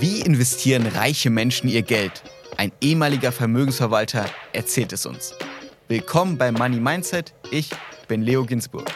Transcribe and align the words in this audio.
Wie 0.00 0.20
investieren 0.22 0.86
reiche 0.86 1.30
Menschen 1.30 1.68
ihr 1.68 1.82
Geld? 1.82 2.22
Ein 2.56 2.72
ehemaliger 2.80 3.30
Vermögensverwalter 3.30 4.26
erzählt 4.52 4.92
es 4.92 5.06
uns. 5.06 5.34
Willkommen 5.86 6.36
bei 6.36 6.50
Money 6.50 6.80
Mindset. 6.80 7.32
Ich 7.50 7.70
bin 8.08 8.22
Leo 8.22 8.44
Ginsburg. 8.44 8.90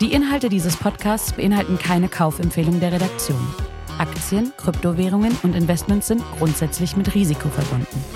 Die 0.00 0.12
Inhalte 0.12 0.48
dieses 0.48 0.76
Podcasts 0.76 1.32
beinhalten 1.32 1.78
keine 1.78 2.08
Kaufempfehlung 2.08 2.78
der 2.78 2.92
Redaktion. 2.92 3.40
Aktien, 3.98 4.52
Kryptowährungen 4.58 5.36
und 5.42 5.54
Investments 5.54 6.08
sind 6.08 6.22
grundsätzlich 6.38 6.96
mit 6.96 7.14
Risiko 7.14 7.48
verbunden. 7.48 8.13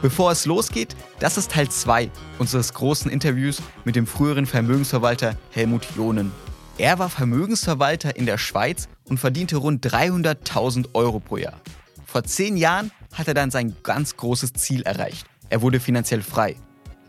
Bevor 0.00 0.30
es 0.30 0.46
losgeht, 0.46 0.94
das 1.18 1.36
ist 1.36 1.50
Teil 1.50 1.68
2 1.68 2.08
unseres 2.38 2.72
großen 2.72 3.10
Interviews 3.10 3.60
mit 3.84 3.96
dem 3.96 4.06
früheren 4.06 4.46
Vermögensverwalter 4.46 5.36
Helmut 5.50 5.88
Jonen. 5.96 6.30
Er 6.78 7.00
war 7.00 7.10
Vermögensverwalter 7.10 8.14
in 8.14 8.24
der 8.24 8.38
Schweiz 8.38 8.88
und 9.08 9.18
verdiente 9.18 9.56
rund 9.56 9.84
300.000 9.84 10.90
Euro 10.94 11.18
pro 11.18 11.38
Jahr. 11.38 11.60
Vor 12.06 12.22
zehn 12.22 12.56
Jahren 12.56 12.92
hat 13.12 13.26
er 13.26 13.34
dann 13.34 13.50
sein 13.50 13.74
ganz 13.82 14.16
großes 14.16 14.52
Ziel 14.52 14.82
erreicht. 14.82 15.26
Er 15.50 15.62
wurde 15.62 15.80
finanziell 15.80 16.22
frei. 16.22 16.54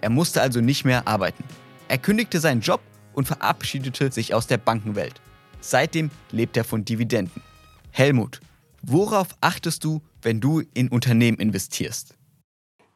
Er 0.02 0.10
musste 0.10 0.42
also 0.42 0.60
nicht 0.60 0.84
mehr 0.84 1.08
arbeiten. 1.08 1.44
Er 1.90 2.00
kündigte 2.00 2.40
seinen 2.40 2.62
Job 2.62 2.82
und 3.14 3.28
verabschiedete 3.28 4.12
sich 4.12 4.34
aus 4.34 4.48
der 4.48 4.58
Bankenwelt. 4.58 5.22
Seitdem 5.62 6.10
lebt 6.32 6.58
er 6.58 6.64
von 6.64 6.86
Dividenden. 6.86 7.44
Helmut, 7.92 8.40
worauf 8.82 9.28
achtest 9.42 9.84
du, 9.84 10.02
wenn 10.24 10.40
du 10.40 10.64
in 10.74 10.88
Unternehmen 10.88 11.38
investierst? 11.38 12.16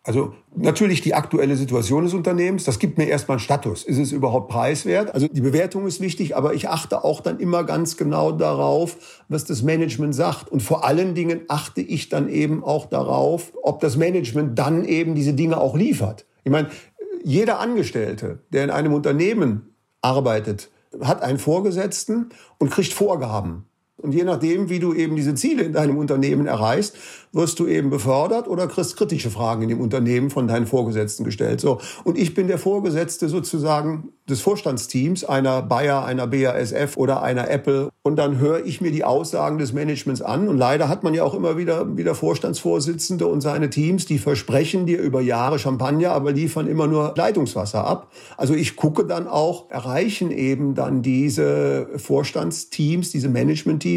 Also 0.05 0.33
natürlich 0.53 0.99
die 0.99 1.13
aktuelle 1.13 1.55
Situation 1.55 2.03
des 2.03 2.13
Unternehmens, 2.13 2.65
das 2.65 2.77
gibt 2.77 2.97
mir 2.97 3.05
erstmal 3.05 3.37
einen 3.37 3.43
Status. 3.43 3.85
Ist 3.85 3.99
es 3.99 4.11
überhaupt 4.11 4.49
preiswert? 4.49 5.13
Also 5.13 5.29
die 5.29 5.39
Bewertung 5.39 5.87
ist 5.87 6.01
wichtig, 6.01 6.35
aber 6.35 6.53
ich 6.53 6.67
achte 6.67 7.05
auch 7.05 7.21
dann 7.21 7.39
immer 7.39 7.63
ganz 7.63 7.95
genau 7.95 8.33
darauf, 8.33 9.23
was 9.29 9.45
das 9.45 9.63
Management 9.63 10.13
sagt. 10.13 10.49
Und 10.49 10.61
vor 10.61 10.83
allen 10.83 11.15
Dingen 11.15 11.43
achte 11.47 11.79
ich 11.79 12.09
dann 12.09 12.27
eben 12.27 12.65
auch 12.65 12.87
darauf, 12.87 13.53
ob 13.63 13.79
das 13.79 13.95
Management 13.95 14.59
dann 14.59 14.83
eben 14.83 15.15
diese 15.15 15.33
Dinge 15.33 15.57
auch 15.57 15.77
liefert. 15.77 16.25
Ich 16.43 16.51
meine, 16.51 16.69
jeder 17.23 17.61
Angestellte, 17.61 18.39
der 18.51 18.65
in 18.65 18.71
einem 18.71 18.93
Unternehmen 18.93 19.73
arbeitet, 20.01 20.69
hat 21.01 21.21
einen 21.21 21.39
Vorgesetzten 21.39 22.29
und 22.57 22.71
kriegt 22.71 22.91
Vorgaben. 22.91 23.67
Und 24.03 24.13
je 24.13 24.23
nachdem, 24.23 24.69
wie 24.69 24.79
du 24.79 24.93
eben 24.93 25.15
diese 25.15 25.33
Ziele 25.33 25.63
in 25.63 25.73
deinem 25.73 25.97
Unternehmen 25.97 26.45
erreichst, 26.45 26.95
wirst 27.31 27.59
du 27.59 27.67
eben 27.67 27.89
befördert 27.89 28.47
oder 28.47 28.67
kriegst 28.67 28.95
kritische 28.95 29.31
Fragen 29.31 29.63
in 29.63 29.69
dem 29.69 29.81
Unternehmen 29.81 30.29
von 30.29 30.47
deinen 30.47 30.67
Vorgesetzten 30.67 31.23
gestellt. 31.23 31.59
So. 31.59 31.79
Und 32.03 32.17
ich 32.17 32.33
bin 32.33 32.47
der 32.47 32.59
Vorgesetzte 32.59 33.27
sozusagen 33.27 34.09
des 34.29 34.39
Vorstandsteams 34.39 35.25
einer 35.25 35.61
Bayer, 35.61 36.05
einer 36.05 36.27
BASF 36.27 36.95
oder 36.95 37.23
einer 37.23 37.49
Apple. 37.49 37.89
Und 38.03 38.15
dann 38.17 38.39
höre 38.39 38.65
ich 38.65 38.79
mir 38.79 38.91
die 38.91 39.03
Aussagen 39.03 39.57
des 39.57 39.73
Managements 39.73 40.21
an. 40.21 40.47
Und 40.47 40.57
leider 40.57 40.87
hat 40.87 41.03
man 41.03 41.13
ja 41.13 41.23
auch 41.23 41.33
immer 41.33 41.57
wieder, 41.57 41.97
wieder 41.97 42.15
Vorstandsvorsitzende 42.15 43.27
und 43.27 43.41
seine 43.41 43.69
Teams, 43.69 44.05
die 44.05 44.19
versprechen 44.19 44.85
dir 44.85 45.01
über 45.01 45.19
Jahre 45.19 45.59
Champagner, 45.59 46.11
aber 46.11 46.31
liefern 46.31 46.67
immer 46.67 46.87
nur 46.87 47.13
Leitungswasser 47.17 47.85
ab. 47.85 48.11
Also 48.37 48.53
ich 48.53 48.75
gucke 48.75 49.05
dann 49.05 49.27
auch, 49.27 49.69
erreichen 49.69 50.31
eben 50.31 50.75
dann 50.75 51.01
diese 51.01 51.87
Vorstandsteams, 51.97 53.11
diese 53.11 53.27
Managementteams, 53.27 53.92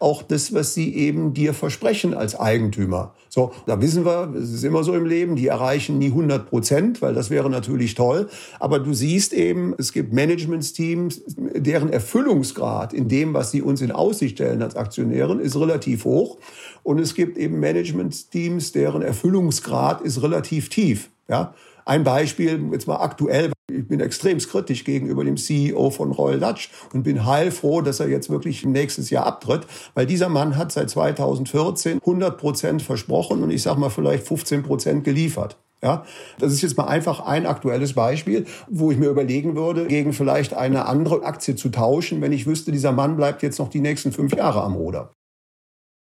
auch 0.00 0.22
das, 0.22 0.54
was 0.54 0.74
sie 0.74 0.94
eben 0.94 1.34
dir 1.34 1.54
versprechen 1.54 2.14
als 2.14 2.38
Eigentümer. 2.38 3.14
So, 3.28 3.52
da 3.66 3.80
wissen 3.80 4.04
wir, 4.04 4.32
es 4.36 4.52
ist 4.52 4.64
immer 4.64 4.84
so 4.84 4.94
im 4.94 5.06
Leben, 5.06 5.36
die 5.36 5.48
erreichen 5.48 5.98
nie 5.98 6.06
100 6.06 6.48
Prozent, 6.48 7.02
weil 7.02 7.14
das 7.14 7.30
wäre 7.30 7.50
natürlich 7.50 7.94
toll. 7.94 8.28
Aber 8.58 8.78
du 8.78 8.94
siehst 8.94 9.32
eben, 9.32 9.74
es 9.78 9.92
gibt 9.92 10.12
Managementsteams, 10.12 11.22
deren 11.36 11.90
Erfüllungsgrad 11.90 12.92
in 12.92 13.08
dem, 13.08 13.34
was 13.34 13.50
sie 13.50 13.62
uns 13.62 13.80
in 13.80 13.92
Aussicht 13.92 14.36
stellen 14.36 14.62
als 14.62 14.76
Aktionären, 14.76 15.40
ist 15.40 15.56
relativ 15.56 16.04
hoch. 16.04 16.38
Und 16.82 16.98
es 16.98 17.14
gibt 17.14 17.36
eben 17.36 17.60
Managementteams, 17.60 18.72
deren 18.72 19.02
Erfüllungsgrad 19.02 20.00
ist 20.00 20.22
relativ 20.22 20.68
tief. 20.68 21.10
Ja, 21.28 21.54
ein 21.84 22.04
Beispiel, 22.04 22.60
jetzt 22.72 22.86
mal 22.86 22.96
aktuell, 22.96 23.52
ich 23.70 23.86
bin 23.86 24.00
extrem 24.00 24.38
kritisch 24.38 24.84
gegenüber 24.84 25.24
dem 25.24 25.36
CEO 25.36 25.90
von 25.90 26.12
Royal 26.12 26.40
Dutch 26.40 26.70
und 26.92 27.02
bin 27.02 27.26
heilfroh, 27.26 27.82
dass 27.82 28.00
er 28.00 28.08
jetzt 28.08 28.30
wirklich 28.30 28.64
nächstes 28.64 29.10
Jahr 29.10 29.26
abtritt, 29.26 29.66
weil 29.94 30.06
dieser 30.06 30.28
Mann 30.28 30.56
hat 30.56 30.72
seit 30.72 30.90
2014 30.90 31.98
100 31.98 32.38
Prozent 32.38 32.82
versprochen 32.82 33.42
und 33.42 33.50
ich 33.50 33.62
sag 33.62 33.76
mal 33.76 33.90
vielleicht 33.90 34.26
15 34.26 34.62
Prozent 34.62 35.04
geliefert. 35.04 35.58
Ja, 35.82 36.04
das 36.40 36.52
ist 36.52 36.62
jetzt 36.62 36.76
mal 36.76 36.88
einfach 36.88 37.20
ein 37.20 37.46
aktuelles 37.46 37.92
Beispiel, 37.92 38.46
wo 38.68 38.90
ich 38.90 38.98
mir 38.98 39.10
überlegen 39.10 39.54
würde, 39.54 39.86
gegen 39.86 40.12
vielleicht 40.12 40.54
eine 40.54 40.86
andere 40.86 41.22
Aktie 41.22 41.54
zu 41.54 41.68
tauschen, 41.68 42.20
wenn 42.20 42.32
ich 42.32 42.46
wüsste, 42.46 42.72
dieser 42.72 42.90
Mann 42.90 43.16
bleibt 43.16 43.44
jetzt 43.44 43.60
noch 43.60 43.68
die 43.68 43.80
nächsten 43.80 44.10
fünf 44.10 44.34
Jahre 44.34 44.62
am 44.62 44.74
Ruder 44.74 45.12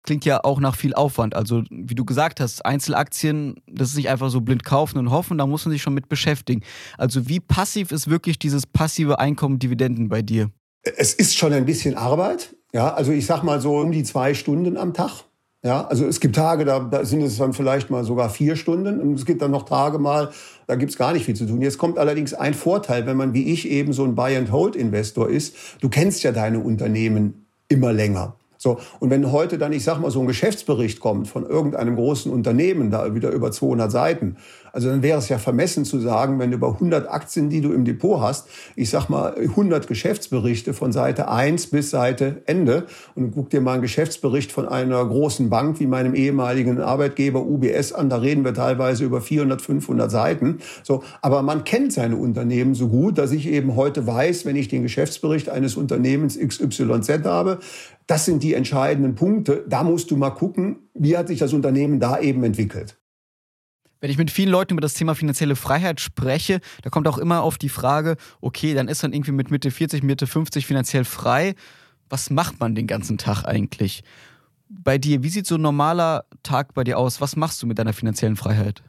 klingt 0.03 0.25
ja 0.25 0.43
auch 0.43 0.59
nach 0.59 0.75
viel 0.75 0.93
Aufwand. 0.93 1.35
Also, 1.35 1.63
wie 1.69 1.95
du 1.95 2.05
gesagt 2.05 2.39
hast, 2.39 2.65
Einzelaktien, 2.65 3.55
das 3.67 3.89
ist 3.89 3.97
nicht 3.97 4.09
einfach 4.09 4.29
so 4.29 4.41
blind 4.41 4.63
kaufen 4.63 4.97
und 4.97 5.11
hoffen, 5.11 5.37
da 5.37 5.45
muss 5.45 5.65
man 5.65 5.71
sich 5.71 5.81
schon 5.81 5.93
mit 5.93 6.09
beschäftigen. 6.09 6.61
Also, 6.97 7.27
wie 7.27 7.39
passiv 7.39 7.91
ist 7.91 8.09
wirklich 8.09 8.39
dieses 8.39 8.65
passive 8.65 9.19
Einkommen 9.19 9.59
Dividenden 9.59 10.09
bei 10.09 10.21
dir? 10.21 10.49
Es 10.83 11.13
ist 11.13 11.37
schon 11.37 11.53
ein 11.53 11.65
bisschen 11.65 11.95
Arbeit. 11.95 12.55
Ja, 12.73 12.93
also 12.93 13.11
ich 13.11 13.25
sag 13.25 13.43
mal 13.43 13.59
so 13.59 13.77
um 13.77 13.91
die 13.91 14.03
zwei 14.03 14.33
Stunden 14.33 14.77
am 14.77 14.93
Tag. 14.93 15.25
Ja, 15.63 15.85
also 15.85 16.07
es 16.07 16.19
gibt 16.19 16.35
Tage, 16.35 16.65
da, 16.65 16.79
da 16.79 17.05
sind 17.05 17.21
es 17.21 17.37
dann 17.37 17.53
vielleicht 17.53 17.91
mal 17.91 18.03
sogar 18.03 18.31
vier 18.31 18.55
Stunden 18.55 18.99
und 18.99 19.13
es 19.13 19.25
gibt 19.25 19.43
dann 19.43 19.51
noch 19.51 19.65
Tage 19.65 19.99
mal, 19.99 20.31
da 20.65 20.75
gibt's 20.75 20.97
gar 20.97 21.13
nicht 21.13 21.25
viel 21.25 21.35
zu 21.35 21.45
tun. 21.45 21.61
Jetzt 21.61 21.77
kommt 21.77 21.99
allerdings 21.99 22.33
ein 22.33 22.55
Vorteil, 22.55 23.05
wenn 23.05 23.15
man 23.15 23.35
wie 23.35 23.51
ich 23.51 23.69
eben 23.69 23.93
so 23.93 24.03
ein 24.03 24.15
Buy-and-Hold-Investor 24.15 25.29
ist. 25.29 25.55
Du 25.79 25.89
kennst 25.89 26.23
ja 26.23 26.31
deine 26.31 26.59
Unternehmen 26.59 27.45
immer 27.67 27.93
länger. 27.93 28.37
So, 28.61 28.79
und 28.99 29.09
wenn 29.09 29.31
heute 29.31 29.57
dann, 29.57 29.73
ich 29.73 29.83
sag 29.83 29.99
mal, 29.99 30.11
so 30.11 30.19
ein 30.19 30.27
Geschäftsbericht 30.27 30.99
kommt 30.99 31.27
von 31.27 31.47
irgendeinem 31.47 31.95
großen 31.95 32.31
Unternehmen, 32.31 32.91
da 32.91 33.15
wieder 33.15 33.31
über 33.31 33.51
200 33.51 33.91
Seiten, 33.91 34.35
also 34.73 34.89
dann 34.89 35.01
wäre 35.01 35.19
es 35.19 35.29
ja 35.29 35.37
vermessen 35.37 35.85
zu 35.85 35.99
sagen, 35.99 36.39
wenn 36.39 36.51
du 36.51 36.57
über 36.57 36.73
100 36.73 37.09
Aktien, 37.09 37.49
die 37.49 37.61
du 37.61 37.71
im 37.73 37.85
Depot 37.85 38.21
hast, 38.21 38.47
ich 38.75 38.89
sag 38.89 39.09
mal 39.09 39.35
100 39.37 39.87
Geschäftsberichte 39.87 40.73
von 40.73 40.91
Seite 40.91 41.27
1 41.29 41.67
bis 41.67 41.89
Seite 41.89 42.41
Ende 42.45 42.85
und 43.15 43.31
guck 43.31 43.49
dir 43.49 43.61
mal 43.61 43.73
einen 43.73 43.81
Geschäftsbericht 43.81 44.51
von 44.51 44.67
einer 44.67 45.05
großen 45.05 45.49
Bank 45.49 45.79
wie 45.79 45.87
meinem 45.87 46.15
ehemaligen 46.15 46.79
Arbeitgeber 46.79 47.41
UBS 47.41 47.93
an, 47.93 48.09
da 48.09 48.17
reden 48.17 48.45
wir 48.45 48.53
teilweise 48.53 49.03
über 49.03 49.21
400, 49.21 49.61
500 49.61 50.09
Seiten. 50.11 50.59
So, 50.83 51.03
aber 51.21 51.41
man 51.41 51.63
kennt 51.63 51.93
seine 51.93 52.15
Unternehmen 52.15 52.75
so 52.75 52.87
gut, 52.87 53.17
dass 53.17 53.31
ich 53.31 53.47
eben 53.47 53.75
heute 53.75 54.07
weiß, 54.07 54.45
wenn 54.45 54.55
ich 54.55 54.67
den 54.67 54.83
Geschäftsbericht 54.83 55.49
eines 55.49 55.75
Unternehmens 55.75 56.37
XYZ 56.37 57.25
habe, 57.25 57.59
das 58.07 58.25
sind 58.25 58.43
die 58.43 58.53
entscheidenden 58.53 59.15
Punkte. 59.15 59.63
Da 59.67 59.83
musst 59.83 60.11
du 60.11 60.17
mal 60.17 60.31
gucken, 60.31 60.89
wie 60.93 61.17
hat 61.17 61.27
sich 61.27 61.39
das 61.39 61.53
Unternehmen 61.53 61.99
da 61.99 62.19
eben 62.19 62.43
entwickelt. 62.43 63.00
Wenn 64.01 64.09
ich 64.09 64.17
mit 64.17 64.31
vielen 64.31 64.49
Leuten 64.49 64.73
über 64.73 64.81
das 64.81 64.95
Thema 64.95 65.13
finanzielle 65.13 65.55
Freiheit 65.55 66.01
spreche, 66.01 66.59
da 66.81 66.89
kommt 66.89 67.07
auch 67.07 67.19
immer 67.19 67.43
auf 67.43 67.59
die 67.59 67.69
Frage, 67.69 68.17
okay, 68.41 68.73
dann 68.73 68.87
ist 68.87 69.03
man 69.03 69.13
irgendwie 69.13 69.31
mit 69.31 69.51
Mitte 69.51 69.69
40, 69.69 70.01
Mitte 70.01 70.25
50 70.25 70.65
finanziell 70.65 71.05
frei. 71.05 71.53
Was 72.09 72.31
macht 72.31 72.59
man 72.59 72.73
den 72.73 72.87
ganzen 72.87 73.19
Tag 73.19 73.45
eigentlich? 73.45 74.03
Bei 74.69 74.97
dir, 74.97 75.21
wie 75.21 75.29
sieht 75.29 75.45
so 75.45 75.55
ein 75.55 75.61
normaler 75.61 76.25
Tag 76.41 76.73
bei 76.73 76.83
dir 76.83 76.97
aus? 76.97 77.21
Was 77.21 77.35
machst 77.35 77.61
du 77.61 77.67
mit 77.67 77.77
deiner 77.77 77.93
finanziellen 77.93 78.35
Freiheit? 78.35 78.81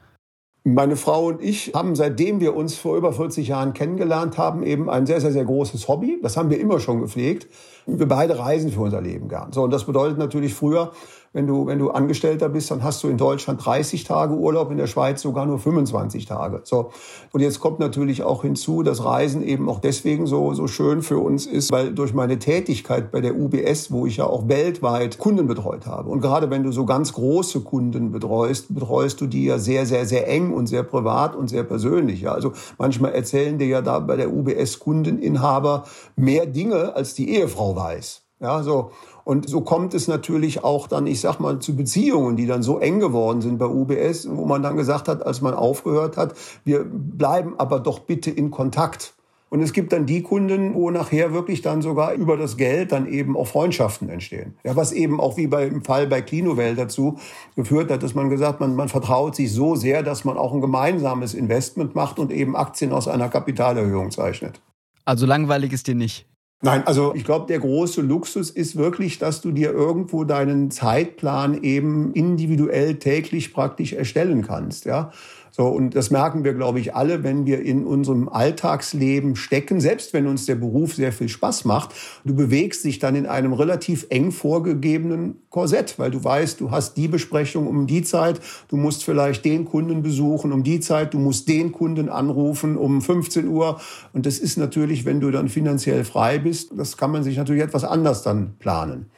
Meine 0.65 0.97
Frau 0.97 1.27
und 1.27 1.43
ich 1.43 1.73
haben, 1.75 1.94
seitdem 1.94 2.41
wir 2.41 2.55
uns 2.55 2.77
vor 2.77 2.97
über 2.97 3.12
40 3.12 3.49
Jahren 3.49 3.75
kennengelernt 3.75 4.39
haben, 4.39 4.62
eben 4.62 4.89
ein 4.89 5.06
sehr, 5.06 5.21
sehr, 5.21 5.33
sehr 5.33 5.44
großes 5.44 5.89
Hobby. 5.89 6.21
Das 6.23 6.37
haben 6.37 6.50
wir 6.50 6.61
immer 6.61 6.79
schon 6.79 7.00
gepflegt. 7.00 7.49
Wir 7.84 8.06
beide 8.06 8.39
reisen 8.39 8.71
für 8.71 8.81
unser 8.81 9.00
Leben 9.00 9.29
gern. 9.29 9.53
So, 9.53 9.65
und 9.65 9.73
das 9.73 9.84
bedeutet 9.84 10.19
natürlich 10.19 10.55
früher, 10.55 10.93
wenn 11.32 11.47
du, 11.47 11.66
wenn 11.66 11.78
du 11.78 11.91
Angestellter 11.91 12.48
bist, 12.48 12.70
dann 12.70 12.82
hast 12.82 13.03
du 13.03 13.09
in 13.09 13.16
Deutschland 13.16 13.65
30 13.65 14.04
Tage 14.04 14.34
Urlaub, 14.34 14.70
in 14.70 14.76
der 14.76 14.87
Schweiz 14.87 15.22
sogar 15.22 15.47
nur 15.47 15.59
25 15.59 16.26
Tage. 16.26 16.61
So. 16.64 16.90
Und 17.32 17.40
jetzt 17.40 17.61
kommt 17.61 17.79
natürlich 17.79 18.23
auch 18.23 18.43
hinzu, 18.43 18.82
dass 18.82 19.05
Reisen 19.05 19.43
eben 19.43 19.69
auch 19.69 19.81
deswegen 19.81 20.26
so, 20.26 20.52
so 20.52 20.67
schön 20.67 21.02
für 21.02 21.19
uns 21.19 21.46
ist, 21.46 21.73
weil 21.73 21.93
durch 21.94 22.12
meine 22.12 22.38
Tätigkeit 22.38 23.11
bei 23.11 23.20
der 23.20 23.37
UBS, 23.37 23.90
wo 23.90 24.06
ich 24.06 24.19
ja 24.19 24.26
auch 24.26 24.49
weltweit 24.49 25.19
Kunden 25.19 25.46
betreut 25.46 25.87
habe. 25.87 26.11
Und 26.11 26.20
gerade 26.20 26.50
wenn 26.50 26.62
du 26.62 26.73
so 26.73 26.84
ganz 26.84 27.14
große 27.14 27.61
Kunden 27.61 28.12
betreust, 28.12 28.75
betreust 28.75 29.20
du 29.20 29.26
die 29.26 29.46
ja 29.46 29.58
sehr, 29.58 29.87
sehr, 29.87 30.05
sehr 30.05 30.29
eng 30.29 30.52
und 30.52 30.67
sehr 30.67 30.82
privat 30.82 31.34
und 31.34 31.49
sehr 31.49 31.64
persönlich. 31.64 32.20
Ja. 32.23 32.32
Also 32.32 32.52
manchmal 32.76 33.12
erzählen 33.12 33.58
dir 33.58 33.67
ja 33.67 33.81
da 33.81 34.00
bei 34.00 34.17
der 34.17 34.32
UBS 34.32 34.79
Kundeninhaber 34.79 35.84
mehr 36.17 36.44
Dinge, 36.44 36.94
als 36.94 37.14
die 37.14 37.31
Ehefrau 37.31 37.75
weiß. 37.75 38.23
Ja, 38.43 38.62
so. 38.64 38.90
Und 39.24 39.48
so 39.48 39.60
kommt 39.60 39.94
es 39.94 40.08
natürlich 40.08 40.64
auch 40.64 40.88
dann, 40.88 41.06
ich 41.06 41.20
sag 41.20 41.38
mal, 41.38 41.58
zu 41.58 41.76
Beziehungen, 41.76 42.36
die 42.36 42.46
dann 42.46 42.62
so 42.62 42.78
eng 42.78 43.00
geworden 43.00 43.40
sind 43.40 43.58
bei 43.58 43.66
UBS, 43.66 44.28
wo 44.30 44.44
man 44.46 44.62
dann 44.62 44.76
gesagt 44.76 45.08
hat, 45.08 45.24
als 45.24 45.40
man 45.40 45.54
aufgehört 45.54 46.16
hat, 46.16 46.34
wir 46.64 46.84
bleiben 46.84 47.54
aber 47.58 47.80
doch 47.80 48.00
bitte 48.00 48.30
in 48.30 48.50
Kontakt. 48.50 49.14
Und 49.52 49.60
es 49.60 49.74
gibt 49.74 49.92
dann 49.92 50.06
die 50.06 50.22
Kunden, 50.22 50.72
wo 50.74 50.90
nachher 50.90 51.34
wirklich 51.34 51.60
dann 51.60 51.82
sogar 51.82 52.14
über 52.14 52.38
das 52.38 52.56
Geld 52.56 52.90
dann 52.90 53.06
eben 53.06 53.36
auch 53.36 53.46
Freundschaften 53.46 54.08
entstehen. 54.08 54.54
Ja, 54.64 54.76
was 54.76 54.92
eben 54.92 55.20
auch 55.20 55.36
wie 55.36 55.46
beim 55.46 55.84
Fall 55.84 56.06
bei 56.06 56.22
Clinovel 56.22 56.74
dazu 56.74 57.19
geführt 57.54 57.90
hat, 57.90 58.02
dass 58.02 58.14
man 58.14 58.30
gesagt, 58.30 58.60
man, 58.60 58.74
man 58.74 58.88
vertraut 58.88 59.36
sich 59.36 59.52
so 59.52 59.74
sehr, 59.74 60.02
dass 60.02 60.24
man 60.24 60.38
auch 60.38 60.54
ein 60.54 60.62
gemeinsames 60.62 61.34
Investment 61.34 61.94
macht 61.94 62.19
und 62.19 62.32
eben 62.32 62.56
Aktien 62.56 62.92
aus 62.92 63.08
einer 63.08 63.28
Kapitalerhöhung 63.28 64.10
zeichnet. 64.10 64.62
Also 65.04 65.26
langweilig 65.26 65.74
ist 65.74 65.86
dir 65.86 65.96
nicht. 65.96 66.26
Nein, 66.64 66.87
also 66.87 67.12
ich 67.17 67.25
glaube, 67.25 67.47
der 67.49 67.59
große 67.59 68.03
Luxus 68.03 68.49
ist 68.49 68.76
wirklich, 68.76 69.19
dass 69.19 69.41
du 69.41 69.50
dir 69.50 69.73
irgendwo 69.73 70.23
deinen 70.23 70.70
Zeitplan 70.70 71.61
eben 71.64 72.12
individuell 72.12 73.00
täglich 73.00 73.53
praktisch 73.53 73.94
erstellen 73.94 74.43
kannst, 74.43 74.85
ja. 74.85 75.11
So, 75.54 75.69
und 75.69 75.94
das 75.94 76.10
merken 76.10 76.44
wir, 76.44 76.54
glaube 76.54 76.81
ich, 76.81 76.94
alle, 76.94 77.22
wenn 77.22 77.44
wir 77.44 77.60
in 77.60 77.84
unserem 77.84 78.31
Alltagsleben 78.31 79.37
stecken, 79.37 79.82
selbst 79.82 80.14
wenn 80.14 80.26
uns 80.26 80.46
der 80.46 80.54
Beruf 80.54 80.94
sehr 80.94 81.12
viel 81.12 81.28
Spaß 81.28 81.66
macht. 81.66 81.90
Du 82.25 82.34
bewegst 82.34 82.84
dich 82.84 82.99
dann 82.99 83.14
in 83.14 83.26
einem 83.26 83.52
relativ 83.52 84.06
eng 84.08 84.32
vorgegebenen 84.32 85.43
Korsett, 85.50 85.99
weil 85.99 86.10
du 86.10 86.25
weißt, 86.25 86.58
du 86.58 86.70
hast 86.70 86.96
die 86.96 87.06
Besprechung 87.06 87.66
um 87.66 87.87
die 87.87 88.02
Zeit, 88.02 88.40
du 88.69 88.78
musst 88.78 89.04
vielleicht 89.04 89.44
den 89.44 89.66
Kunden 89.66 90.00
besuchen 90.00 90.52
um 90.52 90.62
die 90.62 90.81
Zeit, 90.81 91.12
du 91.12 91.19
musst 91.19 91.46
den 91.49 91.70
Kunden 91.72 92.08
anrufen 92.08 92.78
um 92.78 93.02
15 93.02 93.46
Uhr. 93.46 93.78
Und 94.14 94.25
das 94.25 94.38
ist 94.38 94.56
natürlich, 94.56 95.05
wenn 95.05 95.20
du 95.20 95.31
dann 95.31 95.50
finanziell 95.50 96.05
frei 96.05 96.38
bist, 96.38 96.72
das 96.75 96.96
kann 96.96 97.10
man 97.10 97.25
sich 97.25 97.37
natürlich 97.37 97.62
etwas 97.62 97.84
anders 97.84 98.22
dann 98.22 98.56
planen. 98.58 99.10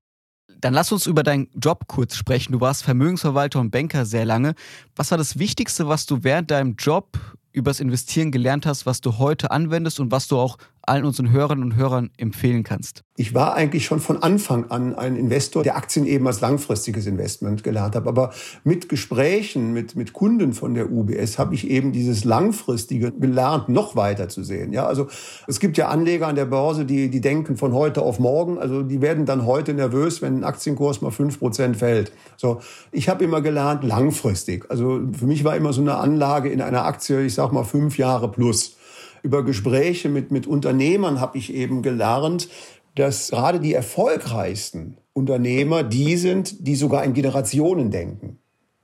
Dann 0.64 0.72
lass 0.72 0.90
uns 0.93 1.06
über 1.06 1.22
deinen 1.22 1.50
Job 1.62 1.88
kurz 1.88 2.16
sprechen. 2.16 2.52
Du 2.52 2.61
warst 2.62 2.84
Vermögensverwalter 2.84 3.61
und 3.61 3.70
Banker 3.70 4.06
sehr 4.06 4.25
lange. 4.25 4.55
Was 4.96 5.11
war 5.11 5.19
das 5.19 5.38
Wichtigste, 5.38 5.88
was 5.88 6.06
du 6.06 6.25
während 6.25 6.50
deinem 6.50 6.76
Job 6.76 7.19
übers 7.52 7.81
Investieren 7.81 8.32
gelernt 8.32 8.64
hast, 8.64 8.87
was 8.87 9.02
du 9.02 9.19
heute 9.19 9.50
anwendest 9.50 10.00
und 10.00 10.11
was 10.11 10.26
du 10.26 10.38
auch 10.38 10.56
allen 10.88 11.04
unseren 11.04 11.31
Hörerinnen 11.31 11.64
und 11.64 11.76
Hörern 11.76 12.10
empfehlen 12.16 12.62
kannst? 12.62 13.02
Ich 13.16 13.34
war 13.34 13.54
eigentlich 13.54 13.84
schon 13.84 14.00
von 14.00 14.22
Anfang 14.22 14.70
an 14.70 14.94
ein 14.94 15.16
Investor, 15.16 15.62
der 15.62 15.76
Aktien 15.76 16.04
eben 16.06 16.26
als 16.26 16.40
langfristiges 16.40 17.06
Investment 17.06 17.62
gelernt 17.62 17.94
hat. 17.94 18.06
Aber 18.06 18.32
mit 18.64 18.88
Gesprächen 18.88 19.72
mit, 19.72 19.96
mit 19.96 20.12
Kunden 20.12 20.52
von 20.52 20.75
der 20.75 20.90
UBS 20.90 21.38
habe 21.38 21.54
ich 21.54 21.70
eben 21.70 21.92
dieses 21.92 22.25
langfristige 22.25 23.12
gelernt, 23.12 23.69
noch 23.69 23.96
weiter 23.96 24.28
zu 24.28 24.42
sehen. 24.42 24.72
Ja, 24.72 24.86
also 24.86 25.08
es 25.46 25.60
gibt 25.60 25.76
ja 25.76 25.88
Anleger 25.88 26.26
an 26.28 26.36
der 26.36 26.46
Börse, 26.46 26.84
die, 26.84 27.10
die 27.10 27.20
denken 27.20 27.56
von 27.56 27.72
heute 27.72 28.02
auf 28.02 28.19
morgen. 28.19 28.58
Also 28.58 28.82
die 28.82 29.00
werden 29.00 29.26
dann 29.26 29.46
heute 29.46 29.75
nervös, 29.75 30.22
wenn 30.22 30.38
ein 30.38 30.44
Aktienkurs 30.44 31.00
mal 31.00 31.10
fünf 31.10 31.38
Prozent 31.38 31.76
fällt. 31.76 32.12
So, 32.37 32.60
ich 32.90 33.08
habe 33.08 33.25
immer 33.25 33.40
gelernt, 33.40 33.84
langfristig. 33.84 34.70
Also 34.70 35.00
für 35.16 35.26
mich 35.26 35.44
war 35.44 35.56
immer 35.56 35.72
so 35.72 35.80
eine 35.80 35.96
Anlage 35.96 36.48
in 36.48 36.60
einer 36.60 36.84
Aktie, 36.84 37.22
ich 37.22 37.34
sag 37.34 37.52
mal 37.52 37.64
fünf 37.64 37.98
Jahre 37.98 38.30
plus 38.30 38.76
über 39.25 39.43
Gespräche 39.43 40.09
mit, 40.09 40.31
mit 40.31 40.47
Unternehmern 40.47 41.21
habe 41.21 41.38
ich 41.38 41.53
eben 41.53 41.82
gelernt, 41.82 42.49
dass 42.94 43.31
gerade 43.31 43.59
die 43.59 43.73
erfolgreichsten 43.73 44.99
Unternehmer 45.15 45.82
die 45.82 46.17
sind, 46.17 46.69
die 46.69 46.76
sogar 46.76 47.03
in 47.05 47.15
Generationen 47.15 47.91
denken. 47.91 48.38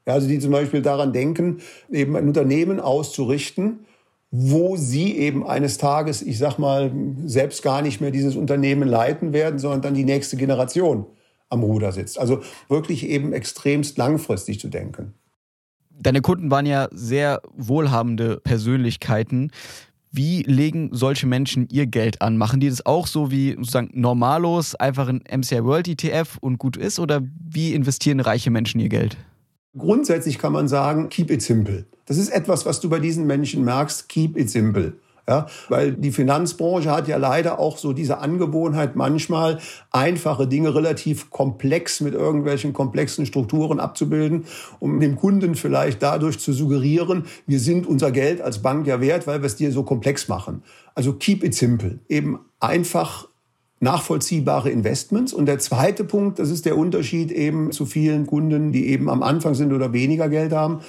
Also 0.07 0.27
die 0.27 0.39
zum 0.39 0.51
Beispiel 0.51 0.83
daran 0.83 1.13
denken, 1.13 1.59
eben 1.91 2.17
ein 2.17 2.27
Unternehmen 2.27 2.81
auszurichten, 2.81 3.81
wo 4.31 4.77
sie 4.77 5.17
eben 5.17 5.47
eines 5.47 5.77
Tages, 5.77 6.23
ich 6.23 6.39
sag 6.39 6.59
mal, 6.59 6.91
selbst 7.27 7.63
gar 7.63 7.83
nicht 7.83 8.01
mehr 8.01 8.11
dieses 8.11 8.35
Unternehmen 8.35 8.89
leiten 8.89 9.33
werden, 9.33 9.59
sondern 9.59 9.83
dann 9.83 9.95
die 9.95 10.05
nächste 10.05 10.37
Generation 10.37 11.05
am 11.49 11.63
Ruder 11.63 11.93
sitzt. 11.93 12.19
Also 12.19 12.41
wirklich 12.69 13.07
eben 13.07 13.33
extremst 13.33 13.99
langfristig 13.99 14.59
zu 14.59 14.69
denken. 14.69 15.15
Deine 15.91 16.23
Kunden 16.23 16.51
waren 16.51 16.65
ja 16.65 16.89
sehr 16.93 17.43
wohlhabende 17.55 18.41
Persönlichkeiten. 18.43 19.51
Wie 20.12 20.43
legen 20.43 20.91
solche 20.93 21.27
Menschen 21.27 21.69
ihr 21.71 21.87
Geld 21.87 22.21
an? 22.21 22.37
Machen 22.37 22.59
die 22.59 22.69
das 22.69 22.85
auch 22.85 23.07
so 23.07 23.31
wie 23.31 23.55
sozusagen 23.55 23.91
normalos, 23.95 24.75
einfach 24.75 25.09
in 25.09 25.23
MCI 25.33 25.62
World 25.65 25.87
ETF 25.87 26.39
und 26.41 26.59
gut 26.59 26.77
ist? 26.77 26.99
Oder 26.99 27.23
wie 27.49 27.75
investieren 27.75 28.19
reiche 28.19 28.51
Menschen 28.51 28.81
ihr 28.81 28.89
Geld? 28.89 29.17
Grundsätzlich 29.77 30.39
kann 30.39 30.53
man 30.53 30.67
sagen, 30.67 31.11
keep 31.11 31.31
it 31.31 31.43
simple. 31.43 31.87
Das 32.07 32.19
ist 32.19 32.31
etwas, 32.31 32.67
was 32.67 32.81
du 32.81 32.91
bei 32.91 32.99
diesen 32.99 33.25
Menschen 33.29 33.65
merkst, 33.65 34.09
keep 34.09 34.37
it 34.37 34.51
simple. 34.51 34.95
Ja, 35.31 35.47
weil 35.69 35.93
die 35.93 36.11
Finanzbranche 36.11 36.91
hat 36.91 37.06
ja 37.06 37.17
leider 37.17 37.61
auch 37.61 37.79
so 37.79 37.93
diese 37.93 38.19
Angewohnheit, 38.19 38.97
manchmal 38.97 39.61
einfache 39.93 40.49
Dinge 40.49 40.75
relativ 40.75 41.31
komplex 41.31 42.00
mit 42.00 42.15
irgendwelchen 42.15 42.73
komplexen 42.73 43.27
Strukturen 43.27 43.79
abzubilden, 43.79 44.47
um 44.81 44.99
dem 44.99 45.15
Kunden 45.15 45.55
vielleicht 45.55 46.03
dadurch 46.03 46.41
zu 46.41 46.53
suggerieren, 46.53 47.27
wir 47.47 47.61
sind 47.61 47.87
unser 47.87 48.11
Geld 48.11 48.41
als 48.41 48.61
Bank 48.61 48.88
ja 48.88 49.00
wert, 49.00 49.29
weil 49.29 49.41
wir 49.41 49.47
es 49.47 49.55
dir 49.55 49.71
so 49.71 49.85
komplex 49.85 50.27
machen. 50.27 50.65
Also 50.97 51.12
keep 51.12 51.44
it 51.44 51.55
simple. 51.55 52.00
Eben 52.09 52.41
einfach 52.59 53.29
nachvollziehbare 53.81 54.69
Investments. 54.71 55.32
Und 55.32 55.47
der 55.47 55.59
zweite 55.59 56.05
Punkt, 56.05 56.38
das 56.38 56.50
ist 56.50 56.67
der 56.67 56.77
Unterschied 56.77 57.32
eben 57.32 57.73
zu 57.73 57.87
vielen 57.87 58.27
Kunden, 58.27 58.73
die 58.73 58.88
eben 58.88 59.09
am 59.09 59.23
Anfang 59.23 59.55
sind 59.55 59.73
oder 59.73 59.94
weniger 59.94 60.29
Geld 60.29 60.53
haben. 60.53 60.81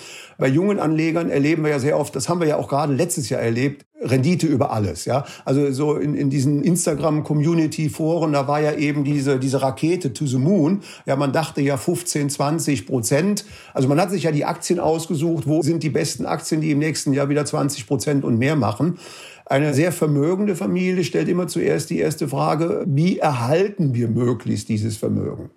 Bei 0.42 0.48
jungen 0.48 0.80
Anlegern 0.80 1.30
erleben 1.30 1.62
wir 1.62 1.70
ja 1.70 1.78
sehr 1.78 2.00
oft, 2.00 2.16
das 2.16 2.28
haben 2.28 2.40
wir 2.40 2.48
ja 2.48 2.58
auch 2.58 2.68
gerade 2.68 2.92
letztes 2.92 3.30
Jahr 3.30 3.42
erlebt, 3.42 3.86
Rendite 4.02 4.48
über 4.48 4.72
alles, 4.74 5.06
ja. 5.06 5.24
Also 5.46 5.72
so 5.72 5.98
in, 5.98 6.16
in 6.16 6.32
diesen 6.32 6.64
Instagram-Community-Foren, 6.64 8.34
da 8.34 8.48
war 8.48 8.60
ja 8.60 8.74
eben 8.74 9.04
diese, 9.04 9.38
diese 9.38 9.62
Rakete 9.62 10.14
to 10.14 10.26
the 10.26 10.40
moon. 10.40 10.82
Ja, 11.06 11.16
man 11.16 11.32
dachte 11.32 11.62
ja 11.62 11.78
15, 11.78 12.32
20 12.32 12.88
Prozent. 12.88 13.46
Also 13.76 13.88
man 13.88 14.02
hat 14.02 14.10
sich 14.10 14.24
ja 14.24 14.32
die 14.32 14.44
Aktien 14.44 14.80
ausgesucht, 14.80 15.44
wo 15.46 15.62
sind 15.62 15.84
die 15.84 15.92
besten 15.92 16.26
Aktien, 16.26 16.60
die 16.60 16.72
im 16.72 16.80
nächsten 16.80 17.14
Jahr 17.14 17.30
wieder 17.30 17.46
20 17.46 17.86
Prozent 17.86 18.26
und 18.26 18.40
mehr 18.40 18.56
machen. 18.56 18.98
Eine 19.46 19.76
sehr 19.76 19.92
vermögende 19.92 20.56
Familie 20.56 21.04
stellt 21.04 21.30
immer 21.30 21.46
zuerst 21.46 21.92
die 21.92 22.00
erste 22.00 22.28
Frage, 22.28 22.84
wie 22.88 23.20
erhalten 23.20 23.94
wir 23.94 24.08
möglichst 24.08 24.70
dieses 24.70 24.98
Vermögen? 24.98 25.52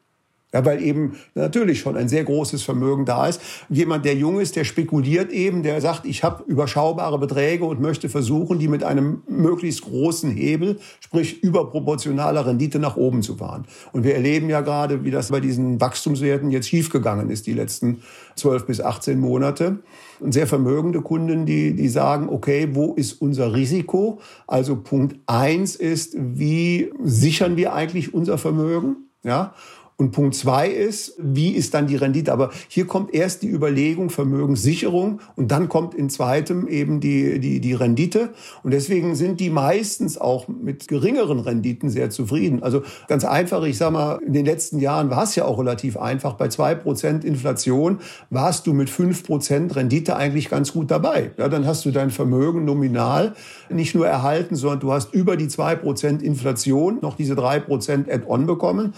Ja, 0.54 0.64
weil 0.64 0.80
eben 0.84 1.14
natürlich 1.34 1.80
schon 1.80 1.96
ein 1.96 2.08
sehr 2.08 2.22
großes 2.22 2.62
Vermögen 2.62 3.04
da 3.04 3.26
ist. 3.26 3.40
Jemand, 3.68 4.04
der 4.04 4.14
jung 4.14 4.38
ist, 4.38 4.54
der 4.54 4.62
spekuliert 4.62 5.32
eben, 5.32 5.64
der 5.64 5.80
sagt, 5.80 6.06
ich 6.06 6.22
habe 6.22 6.44
überschaubare 6.46 7.18
Beträge 7.18 7.64
und 7.64 7.80
möchte 7.80 8.08
versuchen, 8.08 8.60
die 8.60 8.68
mit 8.68 8.84
einem 8.84 9.24
möglichst 9.28 9.82
großen 9.82 10.30
Hebel, 10.30 10.78
sprich 11.00 11.42
überproportionaler 11.42 12.46
Rendite 12.46 12.78
nach 12.78 12.96
oben 12.96 13.22
zu 13.22 13.34
fahren. 13.34 13.64
Und 13.90 14.04
wir 14.04 14.14
erleben 14.14 14.48
ja 14.48 14.60
gerade, 14.60 15.02
wie 15.02 15.10
das 15.10 15.30
bei 15.30 15.40
diesen 15.40 15.80
Wachstumswerten 15.80 16.52
jetzt 16.52 16.68
schiefgegangen 16.68 17.30
ist, 17.30 17.48
die 17.48 17.52
letzten 17.52 18.02
12 18.36 18.66
bis 18.66 18.80
18 18.80 19.18
Monate. 19.18 19.80
Und 20.20 20.30
sehr 20.30 20.46
vermögende 20.46 21.00
Kunden, 21.00 21.46
die, 21.46 21.74
die 21.74 21.88
sagen, 21.88 22.28
okay, 22.28 22.68
wo 22.74 22.94
ist 22.94 23.14
unser 23.20 23.54
Risiko? 23.54 24.20
Also 24.46 24.76
Punkt 24.76 25.16
eins 25.26 25.74
ist, 25.74 26.14
wie 26.16 26.92
sichern 27.02 27.56
wir 27.56 27.74
eigentlich 27.74 28.14
unser 28.14 28.38
Vermögen? 28.38 29.08
Ja. 29.24 29.54
Und 29.96 30.11
Punkt 30.11 30.35
zwei 30.35 30.69
ist, 30.69 31.14
wie 31.19 31.50
ist 31.50 31.73
dann 31.73 31.87
die 31.87 31.94
Rendite? 31.94 32.32
Aber 32.32 32.50
hier 32.67 32.85
kommt 32.85 33.14
erst 33.14 33.43
die 33.43 33.49
Überlegung 33.49 34.11
Vermögenssicherung 34.11 35.20
und 35.37 35.52
dann 35.52 35.69
kommt 35.69 35.94
in 35.94 36.11
zweitem 36.11 36.67
eben 36.67 36.99
die, 36.99 37.39
die, 37.39 37.60
die 37.60 37.74
Rendite. 37.74 38.31
Und 38.65 38.72
deswegen 38.72 39.15
sind 39.15 39.39
die 39.39 39.51
meistens 39.51 40.19
auch 40.19 40.48
mit 40.48 40.89
geringeren 40.89 41.39
Renditen 41.39 41.91
sehr 41.91 42.10
zufrieden. 42.10 42.60
Also 42.65 42.82
ganz 43.06 43.24
einfach, 43.24 43.63
ich 43.63 43.79
sag 43.79 43.93
mal, 43.93 44.19
in 44.27 44.32
den 44.32 44.44
letzten 44.44 44.81
Jahren 44.81 45.10
war 45.10 45.22
es 45.22 45.36
ja 45.36 45.44
auch 45.44 45.60
relativ 45.60 45.96
einfach. 45.96 46.34
Bei 46.34 46.48
zwei 46.48 46.74
Prozent 46.74 47.24
Inflation 47.24 48.01
warst 48.31 48.67
du 48.67 48.72
mit 48.72 48.91
fünf 48.91 49.22
Prozent 49.22 49.77
Rendite 49.77 50.17
eigentlich 50.17 50.51
ganz 50.51 50.72
gut 50.72 50.91
dabei. 50.91 51.31
Ja, 51.39 51.48
dann 51.48 51.67
hast 51.67 51.84
du 51.84 51.93
dein 51.93 52.10
Vermögen 52.10 52.65
nominal 52.65 53.34
nicht 53.70 53.94
nur 53.94 54.08
erhalten, 54.08 54.56
sondern 54.56 54.81
du 54.81 54.93
hast 54.93 55.15
über 55.15 55.36
die 55.36 55.46
zwei 55.46 55.77
Prozent 55.77 56.20
Inflation 56.20 56.98
noch 57.01 57.15
diese 57.15 57.36
drei 57.36 57.60
Prozent 57.60 58.10
Add-on 58.10 58.46
bekommen 58.46 58.93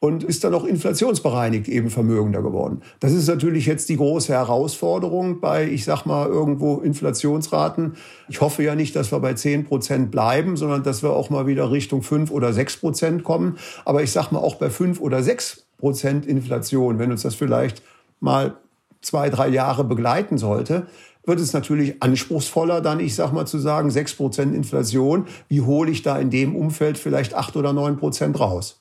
und 0.00 0.24
ist 0.24 0.44
dann 0.44 0.54
auch 0.54 0.64
inflationsbereinigt 0.64 1.68
eben 1.68 1.90
vermögender 1.90 2.42
geworden. 2.42 2.80
Das 3.00 3.12
ist 3.12 3.28
natürlich 3.28 3.66
jetzt 3.66 3.90
die 3.90 3.98
große 3.98 4.32
Herausforderung 4.32 5.40
bei, 5.40 5.68
ich 5.68 5.84
sag 5.84 6.06
mal, 6.06 6.26
irgendwo 6.26 6.78
Inflationsraten. 6.78 7.96
Ich 8.28 8.40
hoffe 8.40 8.62
ja 8.62 8.74
nicht, 8.74 8.96
dass 8.96 9.12
wir 9.12 9.20
bei 9.20 9.34
10 9.34 9.66
Prozent 9.66 10.10
bleiben, 10.10 10.56
sondern 10.56 10.82
dass 10.82 11.02
wir 11.02 11.10
auch 11.10 11.28
mal 11.28 11.46
wieder 11.46 11.70
Richtung 11.70 12.02
5 12.02 12.30
oder 12.30 12.54
6 12.54 12.78
Prozent 12.78 13.24
kommen. 13.24 13.58
Aber 13.84 14.02
ich 14.02 14.10
sag 14.10 14.32
mal, 14.32 14.38
auch 14.38 14.54
bei 14.54 14.70
5 14.70 15.00
oder 15.00 15.22
6 15.22 15.66
Prozent 15.78 16.24
Inflation, 16.24 16.98
wenn 16.98 17.10
uns 17.10 17.22
das 17.22 17.34
vielleicht 17.34 17.82
mal 18.20 18.56
zwei, 19.02 19.28
drei 19.28 19.48
Jahre 19.48 19.84
begleiten 19.84 20.38
sollte, 20.38 20.86
wird 21.26 21.40
es 21.40 21.52
natürlich 21.52 22.02
anspruchsvoller, 22.02 22.80
dann, 22.80 23.00
ich 23.00 23.14
sag 23.14 23.32
mal, 23.32 23.46
zu 23.46 23.58
sagen, 23.58 23.90
6 23.90 24.14
Prozent 24.14 24.54
Inflation. 24.54 25.26
Wie 25.48 25.60
hole 25.60 25.90
ich 25.90 26.02
da 26.02 26.18
in 26.18 26.30
dem 26.30 26.56
Umfeld 26.56 26.96
vielleicht 26.96 27.34
8 27.34 27.56
oder 27.56 27.74
9 27.74 27.98
Prozent 27.98 28.40
raus? 28.40 28.79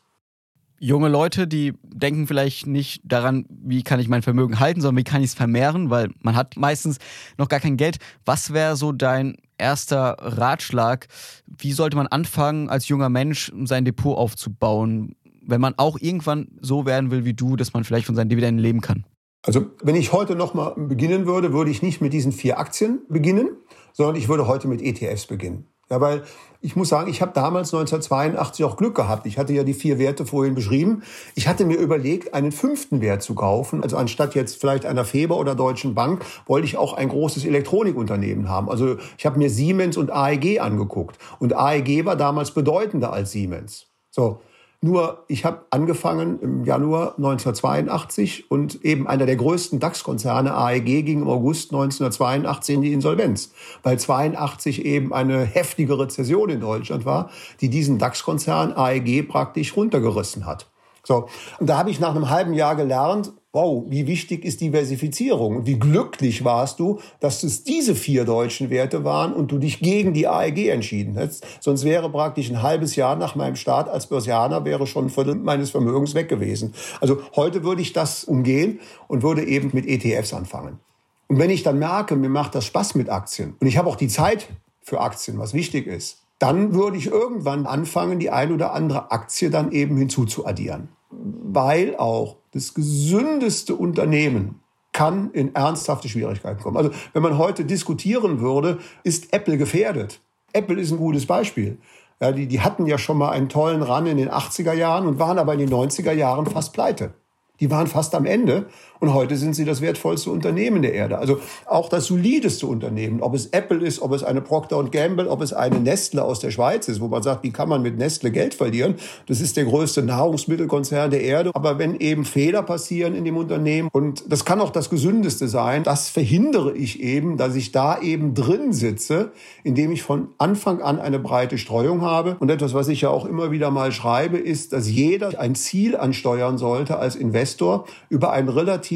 Junge 0.80 1.10
Leute, 1.10 1.48
die 1.48 1.74
denken 1.84 2.28
vielleicht 2.28 2.68
nicht 2.68 3.02
daran, 3.04 3.46
wie 3.50 3.84
kann 3.84 4.00
ich 4.00 4.08
mein 4.08 4.22
Vermögen 4.22 4.60
halten, 4.60 4.82
sondern 4.82 4.98
wie 4.98 5.10
kann 5.10 5.22
ich 5.22 5.30
es 5.30 5.34
vermehren, 5.34 5.90
weil 5.90 6.10
man 6.22 6.36
hat 6.36 6.58
meistens 6.58 6.98
noch 7.38 7.50
gar 7.50 7.60
kein 7.60 7.78
Geld. 7.78 7.98
Was 8.26 8.54
wäre 8.54 8.76
so 8.76 8.92
dein 8.92 9.38
erster 9.58 10.18
Ratschlag? 10.20 11.08
Wie 11.46 11.74
sollte 11.74 11.98
man 11.98 12.08
anfangen, 12.08 12.70
als 12.70 12.88
junger 12.88 13.10
Mensch 13.10 13.52
sein 13.64 13.86
Depot 13.86 14.18
aufzubauen, 14.18 15.16
wenn 15.42 15.62
man 15.62 15.74
auch 15.78 15.98
irgendwann 16.00 16.48
so 16.62 16.86
werden 16.86 17.12
will 17.12 17.26
wie 17.26 17.34
du, 17.34 17.56
dass 17.56 17.74
man 17.74 17.84
vielleicht 17.84 18.06
von 18.06 18.16
seinen 18.16 18.30
Dividenden 18.30 18.60
leben 18.60 18.82
kann? 18.82 19.06
Also, 19.42 19.68
wenn 19.82 19.96
ich 19.96 20.12
heute 20.12 20.36
nochmal 20.36 20.74
beginnen 20.76 21.26
würde, 21.26 21.54
würde 21.54 21.72
ich 21.72 21.82
nicht 21.82 22.02
mit 22.02 22.12
diesen 22.12 22.34
vier 22.34 22.60
Aktien 22.60 23.00
beginnen, 23.08 23.50
sondern 23.94 24.18
ich 24.18 24.28
würde 24.28 24.48
heute 24.48 24.68
mit 24.68 24.82
ETFs 24.82 25.28
beginnen. 25.28 25.66
Ja, 25.90 26.00
weil 26.02 26.24
ich 26.62 26.76
muss 26.76 26.90
sagen, 26.90 27.10
ich 27.10 27.22
habe 27.22 27.32
damals 27.34 27.74
1982 27.74 28.66
auch 28.66 28.76
Glück 28.76 28.94
gehabt. 28.94 29.26
Ich 29.26 29.38
hatte 29.38 29.54
ja 29.54 29.64
die 29.64 29.74
vier 29.74 29.98
Werte 29.98 30.26
vorhin 30.26 30.56
beschrieben. 30.56 31.04
Ich 31.36 31.48
hatte 31.48 31.64
mir 31.64 31.78
überlegt, 31.78 32.34
einen 32.34 32.52
fünften 32.52 33.00
Wert 33.00 33.24
zu 33.24 33.34
kaufen. 33.34 33.82
Also 33.82 33.96
anstatt 33.96 34.36
jetzt 34.36 34.60
vielleicht 34.60 34.86
einer 34.86 35.06
Feber 35.06 35.38
oder 35.38 35.56
Deutschen 35.56 35.96
Bank, 35.96 36.26
wollte 36.48 36.68
ich 36.68 36.78
auch 36.78 36.94
ein 36.94 37.08
großes 37.08 37.46
Elektronikunternehmen 37.46 38.50
haben. 38.50 38.70
Also 38.70 38.98
ich 39.18 39.26
habe 39.26 39.40
mir 39.40 39.50
Siemens 39.50 39.96
und 39.96 40.12
AEG 40.12 40.60
angeguckt. 40.60 41.18
Und 41.40 41.56
AEG 41.56 42.06
war 42.06 42.18
damals 42.18 42.52
bedeutender 42.52 43.14
als 43.14 43.32
Siemens. 43.32 43.88
So, 44.12 44.42
nur 44.82 45.26
ich 45.28 45.44
habe 45.44 45.66
angefangen 45.72 46.40
im 46.42 46.64
Januar 46.64 47.16
1982 47.18 48.50
und 48.50 48.84
eben 48.86 49.08
einer 49.08 49.26
der 49.26 49.36
größten 49.36 49.80
DAX-Konzerne 49.80 50.56
AEG 50.56 51.06
ging 51.06 51.22
im 51.22 51.28
August 51.28 51.72
1982 51.72 52.76
in 52.76 52.82
die 52.82 52.94
Insolvenz, 52.94 53.52
weil 53.84 54.00
82 54.00 54.86
eben 54.86 55.14
eine 55.14 55.42
heftige 55.42 56.00
Rezession 56.00 56.50
in 56.50 56.62
Deutschland 56.62 57.06
war, 57.06 57.30
die 57.60 57.70
diesen 57.70 57.98
DAX-Konzern 57.98 58.72
AEG 58.72 59.28
praktisch 59.28 59.76
runtergerissen 59.76 60.46
hat. 60.46 60.68
So, 61.04 61.28
und 61.60 61.68
da 61.68 61.78
habe 61.78 61.90
ich 61.90 62.00
nach 62.00 62.16
einem 62.16 62.30
halben 62.30 62.54
Jahr 62.54 62.76
gelernt, 62.76 63.34
wow, 63.52 63.84
wie 63.88 64.06
wichtig 64.06 64.46
ist 64.46 64.62
Diversifizierung 64.62 65.58
und 65.58 65.66
wie 65.66 65.80
glücklich 65.80 66.46
warst 66.46 66.80
du, 66.80 67.00
dass 67.20 67.42
es 67.42 67.64
diese 67.64 67.96
vier 67.96 68.24
deutschen 68.24 68.70
Werte 68.70 69.04
waren 69.04 69.34
und 69.34 69.52
du 69.52 69.58
dich 69.58 69.80
gegen 69.80 70.14
die 70.14 70.28
AEG 70.28 70.70
entschieden 70.70 71.18
hast. 71.18 71.44
Sonst 71.60 71.84
wäre 71.84 72.12
praktisch 72.12 72.52
ein 72.52 72.62
halbes 72.62 72.96
Jahr 72.96 73.16
nach 73.16 73.36
meinem 73.36 73.56
Start 73.56 73.90
als 73.90 74.06
Börsianer 74.06 74.66
wäre 74.66 74.86
schon 74.86 75.06
ein 75.06 75.10
Viertel 75.10 75.34
meines 75.34 75.72
Vermögens 75.72 76.14
weg 76.14 76.30
gewesen. 76.30 76.76
Also 77.02 77.22
heute 77.36 77.64
würde 77.64 77.82
ich 77.82 77.92
das 77.92 78.24
umgehen 78.24 78.80
und 79.08 79.24
würde 79.24 79.44
eben 79.44 79.72
mit 79.74 79.88
ETFs 79.88 80.34
anfangen. 80.34 80.80
Und 81.28 81.40
wenn 81.40 81.50
ich 81.50 81.64
dann 81.64 81.80
merke, 81.80 82.16
mir 82.16 82.30
macht 82.30 82.54
das 82.54 82.66
Spaß 82.66 82.94
mit 82.96 83.10
Aktien 83.10 83.56
und 83.60 83.66
ich 83.66 83.78
habe 83.78 83.90
auch 83.90 83.96
die 83.96 84.08
Zeit 84.10 84.48
für 84.84 85.02
Aktien, 85.02 85.40
was 85.40 85.56
wichtig 85.56 85.88
ist, 85.88 86.22
dann 86.38 86.76
würde 86.76 86.98
ich 86.98 87.08
irgendwann 87.08 87.66
anfangen, 87.66 88.20
die 88.20 88.30
ein 88.30 88.54
oder 88.54 88.74
andere 88.74 89.12
Aktie 89.12 89.50
dann 89.50 89.72
eben 89.72 89.98
hinzuzuaddieren. 89.98 90.90
Weil 91.10 91.96
auch 91.96 92.38
das 92.52 92.74
gesündeste 92.74 93.76
Unternehmen 93.76 94.62
kann 94.92 95.32
in 95.32 95.56
ernsthafte 95.56 96.10
Schwierigkeiten 96.10 96.62
kommen. 96.62 96.78
Also 96.78 96.92
wenn 97.14 97.22
man 97.22 97.38
heute 97.38 97.66
diskutieren 97.66 98.42
würde, 98.42 98.80
ist 99.04 99.34
Apple 99.34 99.58
gefährdet. 99.58 100.20
Apple 100.54 100.80
ist 100.80 100.92
ein 100.92 100.98
gutes 100.98 101.26
Beispiel. 101.26 101.78
Ja, 102.20 102.32
die, 102.32 102.48
die 102.48 102.60
hatten 102.60 102.86
ja 102.86 102.98
schon 102.98 103.18
mal 103.18 103.30
einen 103.30 103.50
tollen 103.50 103.82
Run 103.82 104.08
in 104.08 104.18
den 104.18 104.30
80er 104.30 104.74
Jahren 104.74 105.08
und 105.08 105.20
waren 105.20 105.38
aber 105.38 105.54
in 105.54 105.60
den 105.60 105.70
90er 105.70 106.12
Jahren 106.12 106.46
fast 106.46 106.74
pleite. 106.74 107.14
Die 107.60 107.72
waren 107.72 107.88
fast 107.88 108.16
am 108.16 108.26
Ende 108.26 108.68
und 109.00 109.14
heute 109.14 109.38
sind 109.38 109.56
sie 109.56 109.64
das 109.64 109.80
wertvollste 109.80 110.30
Unternehmen 110.30 110.82
der 110.82 110.94
Erde. 110.94 111.20
Also 111.20 111.40
auch 111.66 111.88
das 111.88 112.06
solideste 112.06 112.68
Unternehmen, 112.68 113.22
ob 113.22 113.34
es 113.34 113.48
Apple 113.48 113.86
ist, 113.86 114.02
ob 114.02 114.12
es 114.12 114.24
eine 114.24 114.42
Procter 114.42 114.84
Gamble, 114.84 115.30
ob 115.30 115.42
es 115.42 115.54
eine 115.54 115.80
Nestle 115.80 116.24
aus 116.24 116.40
der 116.40 116.52
Schweiz 116.52 116.90
ist, 116.90 117.00
wo 117.00 117.08
man 117.08 117.24
sagt, 117.24 117.44
wie 117.44 117.52
kann 117.52 117.70
man 117.70 117.82
mit 117.82 117.98
Nestle 117.98 118.30
Geld 118.30 118.54
verlieren? 118.54 118.96
Das 119.28 119.40
ist 119.40 119.56
der 119.56 119.64
größte 119.64 120.04
Nahrungsmittelkonzern 120.04 121.12
der 121.12 121.22
Erde. 121.22 121.52
Aber 121.54 121.80
wenn 121.80 121.96
eben 121.96 122.26
Fehler 122.26 122.62
passieren 122.62 123.16
in 123.16 123.24
dem 123.24 123.38
Unternehmen 123.38 123.88
und 123.94 124.30
das 124.30 124.44
kann 124.44 124.60
auch 124.60 124.70
das 124.70 124.90
gesündeste 124.90 125.48
sein, 125.48 125.84
das 125.84 126.10
verhindere 126.10 126.76
ich 126.76 127.02
eben, 127.02 127.38
dass 127.38 127.56
ich 127.56 127.72
da 127.72 128.02
eben 128.02 128.34
drin 128.34 128.74
sitze, 128.74 129.32
indem 129.64 129.94
ich 129.94 130.04
von 130.04 130.30
Anfang 130.38 130.82
an 130.82 131.00
eine 131.00 131.20
breite 131.20 131.58
Streuung 131.58 132.02
habe. 132.02 132.36
Und 132.40 132.52
etwas, 132.52 132.74
was 132.74 132.90
ich 132.90 133.02
ja 133.02 133.10
auch 133.10 133.26
immer 133.26 133.52
wieder 133.52 133.72
mal 133.72 133.94
schreibe, 133.94 134.38
ist, 134.38 134.74
dass 134.74 134.90
jeder 134.90 135.40
ein 135.40 135.56
Ziel 135.56 135.96
ansteuern 135.96 136.58
sollte 136.58 136.98
als 136.98 137.16
Investor 137.16 137.86
über 138.10 138.32
einen 138.32 138.50
relativ 138.50 138.89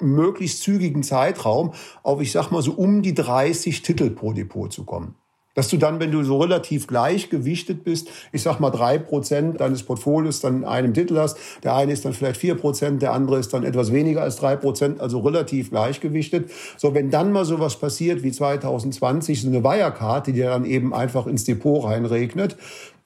möglichst 0.00 0.62
zügigen 0.62 1.02
Zeitraum 1.02 1.72
auf, 2.02 2.20
ich 2.20 2.32
sag 2.32 2.50
mal 2.50 2.62
so 2.62 2.72
um 2.72 3.02
die 3.02 3.14
30 3.14 3.82
Titel 3.82 4.10
pro 4.10 4.32
Depot 4.32 4.72
zu 4.72 4.84
kommen. 4.84 5.14
Dass 5.54 5.68
du 5.68 5.76
dann, 5.76 6.00
wenn 6.00 6.10
du 6.10 6.24
so 6.24 6.38
relativ 6.38 6.88
gleichgewichtet 6.88 7.84
bist, 7.84 8.10
ich 8.32 8.42
sag 8.42 8.58
mal 8.58 8.70
drei 8.70 8.98
Prozent 8.98 9.60
deines 9.60 9.84
Portfolios 9.84 10.40
dann 10.40 10.56
in 10.56 10.64
einem 10.64 10.94
Titel 10.94 11.16
hast. 11.16 11.38
Der 11.62 11.76
eine 11.76 11.92
ist 11.92 12.04
dann 12.04 12.12
vielleicht 12.12 12.40
vier 12.40 12.56
Prozent, 12.56 13.02
der 13.02 13.12
andere 13.12 13.38
ist 13.38 13.54
dann 13.54 13.62
etwas 13.62 13.92
weniger 13.92 14.22
als 14.22 14.34
drei 14.34 14.56
Prozent, 14.56 15.00
also 15.00 15.20
relativ 15.20 15.70
gleichgewichtet. 15.70 16.50
So, 16.76 16.92
wenn 16.92 17.10
dann 17.10 17.30
mal 17.30 17.44
sowas 17.44 17.78
passiert 17.78 18.24
wie 18.24 18.32
2020, 18.32 19.42
so 19.42 19.48
eine 19.48 19.62
Wirecard, 19.62 20.26
die 20.26 20.32
dir 20.32 20.46
dann 20.46 20.64
eben 20.64 20.92
einfach 20.92 21.28
ins 21.28 21.44
Depot 21.44 21.84
reinregnet, 21.84 22.56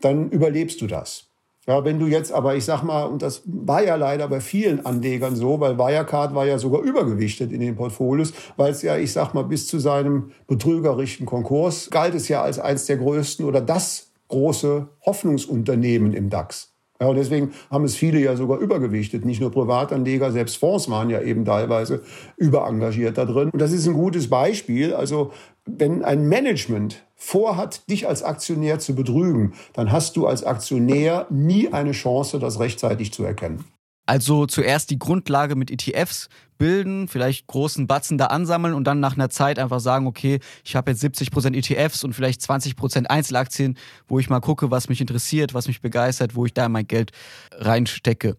dann 0.01 0.31
überlebst 0.31 0.81
du 0.81 0.87
das. 0.87 1.28
Ja, 1.69 1.85
wenn 1.85 1.99
du 1.99 2.07
jetzt 2.07 2.33
aber, 2.33 2.57
ich 2.57 2.65
sag 2.65 2.83
mal, 2.83 3.05
und 3.05 3.21
das 3.21 3.43
war 3.45 3.85
ja 3.85 3.97
leider 3.97 4.27
bei 4.27 4.41
vielen 4.41 4.87
Anlegern 4.87 5.37
so, 5.37 5.61
weil 5.61 5.77
Wirecard 5.77 6.35
war 6.35 6.47
ja 6.47 6.59
sogar 6.59 6.81
übergewichtet 6.81 7.53
in 7.53 7.61
den 7.61 7.77
Portfolios, 7.77 8.33
weil 8.57 8.71
es 8.73 8.81
ja, 8.81 8.97
ich 8.97 9.13
sag 9.13 9.35
mal, 9.35 9.43
bis 9.43 9.67
zu 9.67 9.79
seinem 9.79 10.31
betrügerischen 10.47 11.27
Konkurs 11.27 11.91
galt 11.91 12.15
es 12.15 12.29
ja 12.29 12.41
als 12.41 12.59
eins 12.59 12.87
der 12.87 12.97
größten 12.97 13.45
oder 13.45 13.61
das 13.61 14.11
große 14.29 14.89
Hoffnungsunternehmen 15.05 16.15
im 16.15 16.31
DAX. 16.31 16.73
Ja, 17.01 17.09
und 17.09 17.17
deswegen 17.17 17.53
haben 17.71 17.85
es 17.85 17.95
viele 17.95 18.19
ja 18.19 18.35
sogar 18.35 18.59
übergewichtet. 18.59 19.27
Nicht 19.27 19.41
nur 19.41 19.53
Privatanleger, 19.53 20.33
selbst 20.33 20.57
Fonds 20.57 20.91
waren 20.91 21.11
ja 21.11 21.21
eben 21.21 21.45
teilweise 21.45 22.03
überengagiert 22.39 23.19
da 23.19 23.25
drin. 23.25 23.51
Und 23.51 23.61
das 23.61 23.73
ist 23.73 23.87
ein 23.87 23.95
gutes 23.95 24.29
Beispiel. 24.29 24.95
Also 24.95 25.33
wenn 25.77 26.05
ein 26.05 26.29
Management 26.29 27.05
vorhat, 27.15 27.89
dich 27.91 28.07
als 28.07 28.23
Aktionär 28.23 28.79
zu 28.79 28.95
betrügen, 28.95 29.55
dann 29.73 29.91
hast 29.93 30.17
du 30.17 30.27
als 30.27 30.45
Aktionär 30.45 31.27
nie 31.31 31.73
eine 31.73 31.93
Chance, 31.93 32.39
das 32.39 32.61
rechtzeitig 32.61 33.13
zu 33.13 33.25
erkennen. 33.25 33.65
Also 34.09 34.47
zuerst 34.47 34.89
die 34.91 34.99
Grundlage 34.99 35.55
mit 35.55 35.71
ETFs 35.71 36.31
bilden, 36.57 37.09
vielleicht 37.09 37.47
großen 37.47 37.87
Batzen 37.87 38.17
da 38.17 38.27
ansammeln 38.27 38.73
und 38.73 38.85
dann 38.85 39.01
nach 39.01 39.15
einer 39.15 39.29
Zeit 39.29 39.59
einfach 39.59 39.81
sagen, 39.81 40.07
okay, 40.07 40.41
ich 40.65 40.77
habe 40.77 40.91
jetzt 40.91 41.05
70% 41.05 41.55
ETFs 41.55 42.05
und 42.05 42.15
vielleicht 42.15 42.41
20% 42.41 43.05
Einzelaktien, 43.05 43.77
wo 44.09 44.19
ich 44.19 44.31
mal 44.31 44.41
gucke, 44.41 44.71
was 44.71 44.89
mich 44.89 45.03
interessiert, 45.03 45.53
was 45.53 45.69
mich 45.69 45.83
begeistert, 45.83 46.35
wo 46.35 46.47
ich 46.47 46.55
da 46.55 46.71
mein 46.71 46.87
Geld 46.87 47.13
reinstecke. 47.53 48.37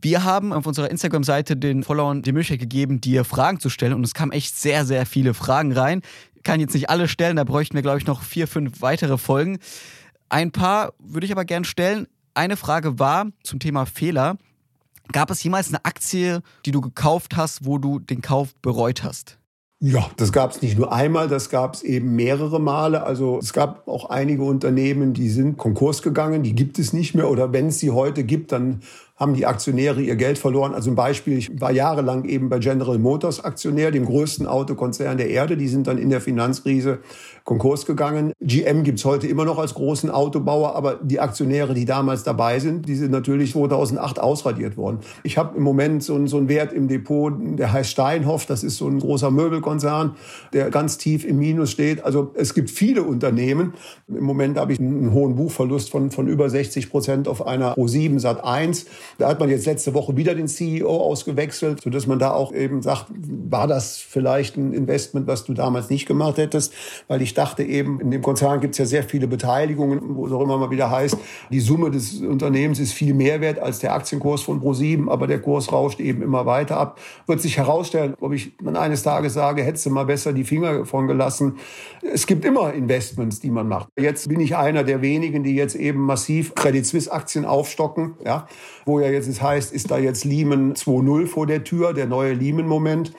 Wir 0.00 0.24
haben 0.24 0.52
auf 0.52 0.66
unserer 0.66 0.90
Instagram-Seite 0.90 1.56
den 1.56 1.84
Followern 1.84 2.22
die 2.22 2.32
Möglichkeit 2.32 2.58
gegeben, 2.58 3.00
dir 3.00 3.24
Fragen 3.24 3.60
zu 3.60 3.70
stellen 3.70 3.94
und 3.94 4.04
es 4.04 4.14
kamen 4.14 4.32
echt 4.32 4.56
sehr, 4.56 4.84
sehr 4.84 5.06
viele 5.06 5.34
Fragen 5.34 5.72
rein. 5.72 6.02
Kann 6.42 6.60
jetzt 6.60 6.74
nicht 6.74 6.90
alle 6.90 7.08
stellen, 7.08 7.36
da 7.36 7.44
bräuchten 7.44 7.74
wir, 7.74 7.82
glaube 7.82 7.98
ich, 7.98 8.06
noch 8.06 8.22
vier, 8.22 8.48
fünf 8.48 8.82
weitere 8.82 9.18
Folgen. 9.18 9.58
Ein 10.28 10.50
paar 10.50 10.92
würde 10.98 11.26
ich 11.26 11.32
aber 11.32 11.44
gern 11.44 11.64
stellen. 11.64 12.06
Eine 12.34 12.56
Frage 12.56 12.98
war 12.98 13.26
zum 13.42 13.58
Thema 13.58 13.86
Fehler. 13.86 14.36
Gab 15.12 15.30
es 15.30 15.42
jemals 15.42 15.68
eine 15.68 15.84
Aktie, 15.84 16.40
die 16.64 16.70
du 16.70 16.80
gekauft 16.80 17.36
hast, 17.36 17.66
wo 17.66 17.78
du 17.78 17.98
den 17.98 18.22
Kauf 18.22 18.54
bereut 18.62 19.04
hast? 19.04 19.38
Ja, 19.84 20.08
das 20.16 20.32
gab 20.32 20.52
es 20.52 20.62
nicht 20.62 20.78
nur 20.78 20.92
einmal, 20.92 21.26
das 21.26 21.50
gab 21.50 21.74
es 21.74 21.82
eben 21.82 22.14
mehrere 22.14 22.60
Male. 22.60 23.02
Also 23.02 23.40
es 23.40 23.52
gab 23.52 23.88
auch 23.88 24.10
einige 24.10 24.44
Unternehmen, 24.44 25.12
die 25.12 25.28
sind 25.28 25.58
Konkurs 25.58 26.02
gegangen, 26.02 26.44
die 26.44 26.54
gibt 26.54 26.78
es 26.78 26.92
nicht 26.92 27.16
mehr. 27.16 27.28
Oder 27.28 27.52
wenn 27.52 27.66
es 27.66 27.80
sie 27.80 27.90
heute 27.90 28.22
gibt, 28.22 28.52
dann 28.52 28.82
haben 29.22 29.34
die 29.34 29.46
Aktionäre 29.46 30.02
ihr 30.02 30.16
Geld 30.16 30.36
verloren. 30.36 30.74
Also 30.74 30.90
ein 30.90 30.96
Beispiel, 30.96 31.38
ich 31.38 31.60
war 31.60 31.70
jahrelang 31.70 32.24
eben 32.24 32.48
bei 32.48 32.58
General 32.58 32.98
Motors 32.98 33.44
Aktionär, 33.44 33.92
dem 33.92 34.04
größten 34.04 34.48
Autokonzern 34.48 35.16
der 35.16 35.30
Erde. 35.30 35.56
Die 35.56 35.68
sind 35.68 35.86
dann 35.86 35.96
in 35.96 36.10
der 36.10 36.20
Finanzkrise 36.20 36.98
Konkurs 37.44 37.86
gegangen. 37.86 38.32
GM 38.40 38.82
gibt's 38.82 39.04
heute 39.04 39.26
immer 39.26 39.44
noch 39.44 39.58
als 39.58 39.74
großen 39.74 40.10
Autobauer, 40.10 40.74
aber 40.74 40.98
die 41.02 41.20
Aktionäre, 41.20 41.74
die 41.74 41.84
damals 41.84 42.24
dabei 42.24 42.58
sind, 42.58 42.88
die 42.88 42.94
sind 42.94 43.10
natürlich 43.10 43.52
2008 43.52 44.20
ausradiert 44.20 44.76
worden. 44.76 44.98
Ich 45.22 45.38
habe 45.38 45.56
im 45.56 45.62
Moment 45.62 46.02
so, 46.02 46.26
so 46.26 46.36
einen 46.36 46.48
Wert 46.48 46.72
im 46.72 46.88
Depot, 46.88 47.32
der 47.40 47.72
heißt 47.72 47.90
Steinhoff. 47.90 48.46
Das 48.46 48.64
ist 48.64 48.76
so 48.76 48.88
ein 48.88 48.98
großer 48.98 49.30
Möbelkonzern, 49.30 50.16
der 50.52 50.70
ganz 50.70 50.98
tief 50.98 51.24
im 51.24 51.38
Minus 51.38 51.70
steht. 51.70 52.04
Also 52.04 52.32
es 52.34 52.54
gibt 52.54 52.70
viele 52.70 53.04
Unternehmen. 53.04 53.74
Im 54.08 54.24
Moment 54.24 54.58
habe 54.58 54.72
ich 54.72 54.80
einen 54.80 55.12
hohen 55.12 55.36
Buchverlust 55.36 55.90
von, 55.90 56.10
von 56.10 56.26
über 56.26 56.50
60 56.50 56.90
Prozent 56.90 57.28
auf 57.28 57.46
einer 57.46 57.74
Pro7 57.74 58.18
Sat 58.18 58.44
1. 58.44 58.86
Da 59.18 59.28
hat 59.28 59.40
man 59.40 59.48
jetzt 59.48 59.66
letzte 59.66 59.94
Woche 59.94 60.16
wieder 60.16 60.34
den 60.34 60.48
CEO 60.48 60.88
ausgewechselt, 60.88 61.82
sodass 61.82 62.06
man 62.06 62.18
da 62.18 62.32
auch 62.32 62.52
eben 62.52 62.82
sagt, 62.82 63.06
war 63.50 63.66
das 63.66 63.98
vielleicht 63.98 64.56
ein 64.56 64.72
Investment, 64.72 65.26
was 65.26 65.44
du 65.44 65.54
damals 65.54 65.90
nicht 65.90 66.06
gemacht 66.06 66.38
hättest? 66.38 66.72
Weil 67.08 67.22
ich 67.22 67.34
dachte 67.34 67.62
eben, 67.62 68.00
in 68.00 68.10
dem 68.10 68.22
Konzern 68.22 68.60
gibt 68.60 68.74
es 68.74 68.78
ja 68.78 68.86
sehr 68.86 69.02
viele 69.02 69.26
Beteiligungen, 69.26 70.16
wo 70.16 70.26
es 70.26 70.32
auch 70.32 70.42
immer 70.42 70.58
mal 70.58 70.70
wieder 70.70 70.90
heißt, 70.90 71.16
die 71.50 71.60
Summe 71.60 71.90
des 71.90 72.20
Unternehmens 72.20 72.78
ist 72.78 72.92
viel 72.92 73.14
mehr 73.14 73.40
wert 73.40 73.58
als 73.58 73.78
der 73.78 73.94
Aktienkurs 73.94 74.42
von 74.42 74.60
Pro7, 74.60 75.10
aber 75.10 75.26
der 75.26 75.40
Kurs 75.40 75.72
rauscht 75.72 76.00
eben 76.00 76.22
immer 76.22 76.46
weiter 76.46 76.76
ab. 76.76 76.98
Wird 77.26 77.40
sich 77.40 77.58
herausstellen, 77.58 78.14
ob 78.20 78.32
ich 78.32 78.52
dann 78.62 78.76
eines 78.76 79.02
Tages 79.02 79.34
sage, 79.34 79.62
hättest 79.62 79.86
du 79.86 79.90
mal 79.90 80.04
besser 80.04 80.32
die 80.32 80.44
Finger 80.44 80.84
von 80.84 81.06
gelassen. 81.06 81.58
Es 82.02 82.26
gibt 82.26 82.44
immer 82.44 82.72
Investments, 82.72 83.40
die 83.40 83.50
man 83.50 83.68
macht. 83.68 83.88
Jetzt 83.98 84.28
bin 84.28 84.40
ich 84.40 84.56
einer 84.56 84.84
der 84.84 85.02
wenigen, 85.02 85.42
die 85.42 85.54
jetzt 85.54 85.74
eben 85.74 86.00
massiv 86.00 86.54
Credit 86.54 86.84
Suisse 86.84 87.12
Aktien 87.12 87.44
aufstocken, 87.44 88.14
ja, 88.24 88.46
wo 88.84 88.91
ja 89.00 89.08
jetzt 89.08 89.28
es 89.28 89.42
heißt, 89.42 89.72
ist 89.72 89.90
da 89.90 89.98
jetzt 89.98 90.24
Lehman 90.24 90.74
2.0 90.74 91.26
vor 91.26 91.46
der 91.46 91.64
Tür, 91.64 91.92
der 91.94 92.06
neue 92.06 92.32
Lehman-Moment. 92.34 93.12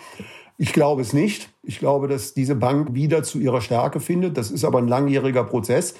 Ich 0.57 0.73
glaube 0.73 1.01
es 1.01 1.13
nicht. 1.13 1.49
Ich 1.63 1.79
glaube, 1.79 2.07
dass 2.07 2.33
diese 2.33 2.55
Bank 2.55 2.93
wieder 2.93 3.23
zu 3.23 3.39
ihrer 3.39 3.61
Stärke 3.61 3.99
findet. 3.99 4.37
Das 4.37 4.51
ist 4.51 4.63
aber 4.63 4.79
ein 4.79 4.87
langjähriger 4.87 5.43
Prozess. 5.43 5.95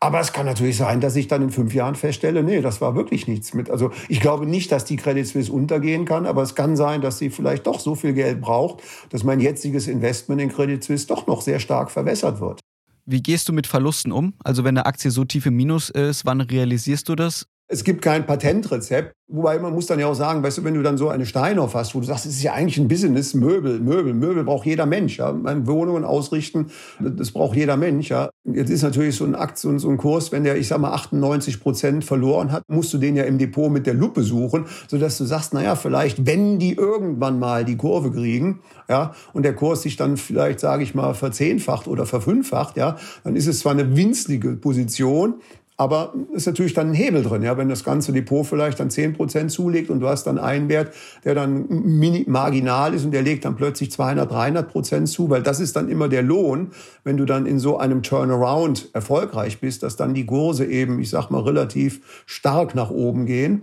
Aber 0.00 0.20
es 0.20 0.34
kann 0.34 0.44
natürlich 0.44 0.76
sein, 0.76 1.00
dass 1.00 1.16
ich 1.16 1.28
dann 1.28 1.40
in 1.40 1.50
fünf 1.50 1.72
Jahren 1.72 1.94
feststelle, 1.94 2.42
nee, 2.42 2.60
das 2.60 2.82
war 2.82 2.94
wirklich 2.94 3.26
nichts 3.26 3.54
mit. 3.54 3.70
Also 3.70 3.90
ich 4.08 4.20
glaube 4.20 4.44
nicht, 4.44 4.70
dass 4.70 4.84
die 4.84 4.96
Credit 4.96 5.26
Suisse 5.26 5.50
untergehen 5.50 6.04
kann, 6.04 6.26
aber 6.26 6.42
es 6.42 6.54
kann 6.54 6.76
sein, 6.76 7.00
dass 7.00 7.18
sie 7.18 7.30
vielleicht 7.30 7.66
doch 7.66 7.80
so 7.80 7.94
viel 7.94 8.12
Geld 8.12 8.42
braucht, 8.42 8.82
dass 9.08 9.24
mein 9.24 9.40
jetziges 9.40 9.88
Investment 9.88 10.42
in 10.42 10.50
Credit 10.50 10.84
Suisse 10.84 11.06
doch 11.06 11.26
noch 11.26 11.40
sehr 11.40 11.58
stark 11.58 11.90
verwässert 11.90 12.38
wird. 12.40 12.60
Wie 13.06 13.22
gehst 13.22 13.48
du 13.48 13.52
mit 13.52 13.66
Verlusten 13.66 14.12
um? 14.12 14.34
Also 14.44 14.64
wenn 14.64 14.76
eine 14.76 14.86
Aktie 14.86 15.10
so 15.10 15.24
tief 15.24 15.46
im 15.46 15.56
Minus 15.56 15.88
ist, 15.88 16.26
wann 16.26 16.40
realisierst 16.40 17.08
du 17.08 17.14
das? 17.14 17.46
Es 17.66 17.82
gibt 17.82 18.02
kein 18.02 18.26
Patentrezept. 18.26 19.14
Wobei 19.26 19.58
man 19.58 19.72
muss 19.72 19.86
dann 19.86 19.98
ja 19.98 20.06
auch 20.06 20.14
sagen, 20.14 20.42
weißt 20.42 20.58
du, 20.58 20.64
wenn 20.64 20.74
du 20.74 20.82
dann 20.82 20.98
so 20.98 21.08
eine 21.08 21.24
Steinhoff 21.24 21.72
hast, 21.72 21.94
wo 21.94 22.00
du 22.00 22.04
sagst, 22.04 22.26
es 22.26 22.36
ist 22.36 22.42
ja 22.42 22.52
eigentlich 22.52 22.76
ein 22.76 22.88
Business, 22.88 23.32
Möbel, 23.32 23.80
Möbel, 23.80 24.12
Möbel 24.12 24.44
braucht 24.44 24.66
jeder 24.66 24.84
Mensch, 24.84 25.16
ja. 25.16 25.34
Wohnungen 25.66 26.04
ausrichten, 26.04 26.66
das 27.00 27.30
braucht 27.30 27.56
jeder 27.56 27.78
Mensch, 27.78 28.10
ja. 28.10 28.28
Jetzt 28.44 28.68
ist 28.68 28.82
natürlich 28.82 29.16
so 29.16 29.24
ein 29.24 29.34
Aktien, 29.34 29.78
so 29.78 29.88
ein 29.88 29.96
Kurs, 29.96 30.30
wenn 30.30 30.44
der, 30.44 30.58
ich 30.58 30.68
sag 30.68 30.78
mal, 30.78 30.92
98 30.92 31.60
Prozent 31.60 32.04
verloren 32.04 32.52
hat, 32.52 32.64
musst 32.68 32.92
du 32.92 32.98
den 32.98 33.16
ja 33.16 33.24
im 33.24 33.38
Depot 33.38 33.72
mit 33.72 33.86
der 33.86 33.94
Lupe 33.94 34.22
suchen, 34.22 34.66
sodass 34.88 35.16
du 35.16 35.24
sagst, 35.24 35.54
naja, 35.54 35.74
vielleicht, 35.74 36.26
wenn 36.26 36.58
die 36.58 36.74
irgendwann 36.74 37.38
mal 37.38 37.64
die 37.64 37.78
Kurve 37.78 38.12
kriegen, 38.12 38.60
ja, 38.90 39.14
und 39.32 39.42
der 39.42 39.54
Kurs 39.54 39.80
sich 39.80 39.96
dann 39.96 40.18
vielleicht, 40.18 40.60
sage 40.60 40.82
ich 40.82 40.94
mal, 40.94 41.14
verzehnfacht 41.14 41.88
oder 41.88 42.04
verfünffacht, 42.04 42.76
ja, 42.76 42.96
dann 43.24 43.36
ist 43.36 43.46
es 43.46 43.60
zwar 43.60 43.72
eine 43.72 43.96
winzige 43.96 44.50
Position, 44.56 45.36
aber 45.76 46.14
ist 46.32 46.46
natürlich 46.46 46.72
dann 46.72 46.90
ein 46.90 46.94
Hebel 46.94 47.24
drin, 47.24 47.42
ja, 47.42 47.56
wenn 47.56 47.68
das 47.68 47.82
ganze 47.82 48.12
Depot 48.12 48.46
vielleicht 48.46 48.78
dann 48.78 48.90
zehn 48.90 49.12
Prozent 49.12 49.50
zulegt 49.50 49.90
und 49.90 49.98
du 50.00 50.08
hast 50.08 50.24
dann 50.24 50.38
einen 50.38 50.68
Wert, 50.68 50.94
der 51.24 51.34
dann 51.34 51.66
mini 51.68 52.24
marginal 52.28 52.94
ist 52.94 53.04
und 53.04 53.10
der 53.10 53.22
legt 53.22 53.44
dann 53.44 53.56
plötzlich 53.56 53.90
200, 53.90 54.30
300 54.30 54.70
Prozent 54.70 55.08
zu, 55.08 55.30
weil 55.30 55.42
das 55.42 55.58
ist 55.58 55.74
dann 55.74 55.88
immer 55.88 56.08
der 56.08 56.22
Lohn, 56.22 56.70
wenn 57.02 57.16
du 57.16 57.24
dann 57.24 57.46
in 57.46 57.58
so 57.58 57.76
einem 57.78 58.04
Turnaround 58.04 58.90
erfolgreich 58.92 59.58
bist, 59.58 59.82
dass 59.82 59.96
dann 59.96 60.14
die 60.14 60.26
Kurse 60.26 60.64
eben, 60.64 61.00
ich 61.00 61.10
sag 61.10 61.30
mal, 61.30 61.42
relativ 61.42 62.22
stark 62.26 62.76
nach 62.76 62.90
oben 62.90 63.26
gehen. 63.26 63.62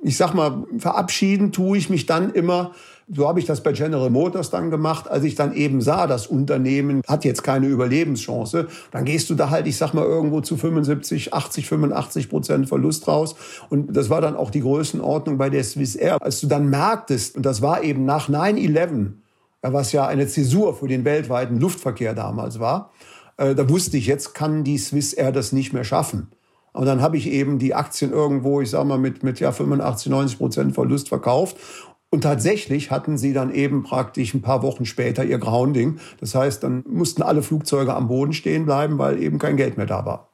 Ich 0.00 0.16
sag 0.16 0.34
mal, 0.34 0.64
verabschieden 0.78 1.52
tue 1.52 1.78
ich 1.78 1.88
mich 1.88 2.06
dann 2.06 2.32
immer 2.32 2.72
so 3.08 3.28
habe 3.28 3.40
ich 3.40 3.46
das 3.46 3.62
bei 3.62 3.72
General 3.72 4.10
Motors 4.10 4.50
dann 4.50 4.70
gemacht, 4.70 5.08
als 5.10 5.24
ich 5.24 5.34
dann 5.34 5.52
eben 5.54 5.80
sah, 5.80 6.06
das 6.06 6.26
Unternehmen 6.26 7.02
hat 7.06 7.24
jetzt 7.24 7.42
keine 7.42 7.66
Überlebenschance. 7.66 8.68
Dann 8.90 9.04
gehst 9.04 9.28
du 9.30 9.34
da 9.34 9.50
halt, 9.50 9.66
ich 9.66 9.76
sag 9.76 9.92
mal, 9.92 10.04
irgendwo 10.04 10.40
zu 10.40 10.56
75, 10.56 11.34
80, 11.34 11.66
85 11.66 12.28
Prozent 12.28 12.68
Verlust 12.68 13.08
raus. 13.08 13.34
Und 13.70 13.96
das 13.96 14.08
war 14.10 14.20
dann 14.20 14.36
auch 14.36 14.50
die 14.50 14.60
Größenordnung 14.60 15.38
bei 15.38 15.50
der 15.50 15.64
Swiss 15.64 15.96
Air. 15.96 16.22
Als 16.22 16.40
du 16.40 16.46
dann 16.46 16.70
merktest, 16.70 17.36
und 17.36 17.44
das 17.44 17.60
war 17.62 17.82
eben 17.82 18.04
nach 18.04 18.28
9-11, 18.28 19.12
was 19.62 19.92
ja 19.92 20.06
eine 20.06 20.26
Zäsur 20.26 20.74
für 20.74 20.88
den 20.88 21.04
weltweiten 21.04 21.58
Luftverkehr 21.60 22.14
damals 22.14 22.60
war, 22.60 22.92
äh, 23.36 23.54
da 23.54 23.68
wusste 23.68 23.96
ich, 23.96 24.06
jetzt 24.06 24.34
kann 24.34 24.64
die 24.64 24.78
Swiss 24.78 25.12
Air 25.12 25.32
das 25.32 25.52
nicht 25.52 25.72
mehr 25.72 25.84
schaffen. 25.84 26.28
Und 26.72 26.86
dann 26.86 27.02
habe 27.02 27.18
ich 27.18 27.28
eben 27.28 27.58
die 27.58 27.74
Aktien 27.74 28.12
irgendwo, 28.12 28.60
ich 28.62 28.70
sag 28.70 28.84
mal, 28.86 28.98
mit, 28.98 29.22
mit 29.22 29.40
ja 29.40 29.52
85, 29.52 30.10
90 30.10 30.38
Prozent 30.38 30.74
Verlust 30.74 31.08
verkauft 31.08 31.56
und 32.12 32.20
tatsächlich 32.20 32.90
hatten 32.90 33.16
sie 33.16 33.32
dann 33.32 33.52
eben 33.54 33.82
praktisch 33.84 34.34
ein 34.34 34.42
paar 34.42 34.62
Wochen 34.62 34.84
später 34.84 35.24
ihr 35.24 35.38
Grounding. 35.38 35.98
Das 36.20 36.34
heißt, 36.34 36.62
dann 36.62 36.84
mussten 36.86 37.22
alle 37.22 37.42
Flugzeuge 37.42 37.94
am 37.94 38.06
Boden 38.06 38.34
stehen 38.34 38.66
bleiben, 38.66 38.98
weil 38.98 39.20
eben 39.22 39.38
kein 39.38 39.56
Geld 39.56 39.78
mehr 39.78 39.86
da 39.86 40.04
war. 40.04 40.28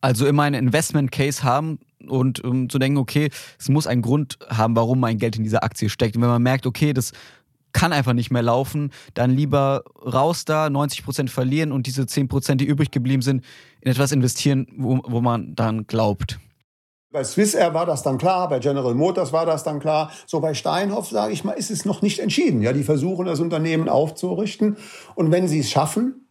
Also 0.00 0.26
immer 0.26 0.44
einen 0.44 0.66
Investment 0.66 1.12
Case 1.12 1.42
haben 1.42 1.80
und 2.08 2.42
um 2.42 2.70
zu 2.70 2.78
denken, 2.78 2.96
okay, 2.96 3.28
es 3.58 3.68
muss 3.68 3.86
einen 3.86 4.00
Grund 4.00 4.38
haben, 4.48 4.74
warum 4.74 4.98
mein 4.98 5.18
Geld 5.18 5.36
in 5.36 5.42
dieser 5.42 5.64
Aktie 5.64 5.90
steckt. 5.90 6.16
Und 6.16 6.22
wenn 6.22 6.30
man 6.30 6.42
merkt, 6.42 6.66
okay, 6.66 6.94
das 6.94 7.12
kann 7.72 7.92
einfach 7.92 8.14
nicht 8.14 8.30
mehr 8.30 8.42
laufen, 8.42 8.90
dann 9.12 9.30
lieber 9.30 9.84
raus 10.02 10.46
da, 10.46 10.70
90 10.70 11.04
Prozent 11.04 11.30
verlieren 11.30 11.72
und 11.72 11.86
diese 11.86 12.06
10 12.06 12.28
Prozent, 12.28 12.62
die 12.62 12.64
übrig 12.64 12.90
geblieben 12.90 13.20
sind, 13.20 13.44
in 13.82 13.90
etwas 13.90 14.12
investieren, 14.12 14.66
wo, 14.78 15.02
wo 15.04 15.20
man 15.20 15.54
dann 15.54 15.86
glaubt. 15.86 16.38
Bei 17.16 17.24
Swissair 17.24 17.72
war 17.72 17.86
das 17.86 18.02
dann 18.02 18.18
klar, 18.18 18.46
bei 18.50 18.58
General 18.58 18.92
Motors 18.94 19.32
war 19.32 19.46
das 19.46 19.64
dann 19.64 19.80
klar. 19.80 20.10
So 20.26 20.40
bei 20.40 20.52
Steinhoff, 20.52 21.08
sage 21.08 21.32
ich 21.32 21.44
mal, 21.44 21.52
ist 21.52 21.70
es 21.70 21.86
noch 21.86 22.02
nicht 22.02 22.18
entschieden. 22.18 22.60
Ja, 22.60 22.74
die 22.74 22.82
versuchen 22.82 23.24
das 23.24 23.40
Unternehmen 23.40 23.88
aufzurichten. 23.88 24.76
Und 25.14 25.30
wenn 25.30 25.48
sie 25.48 25.60
es 25.60 25.70
schaffen, 25.70 26.26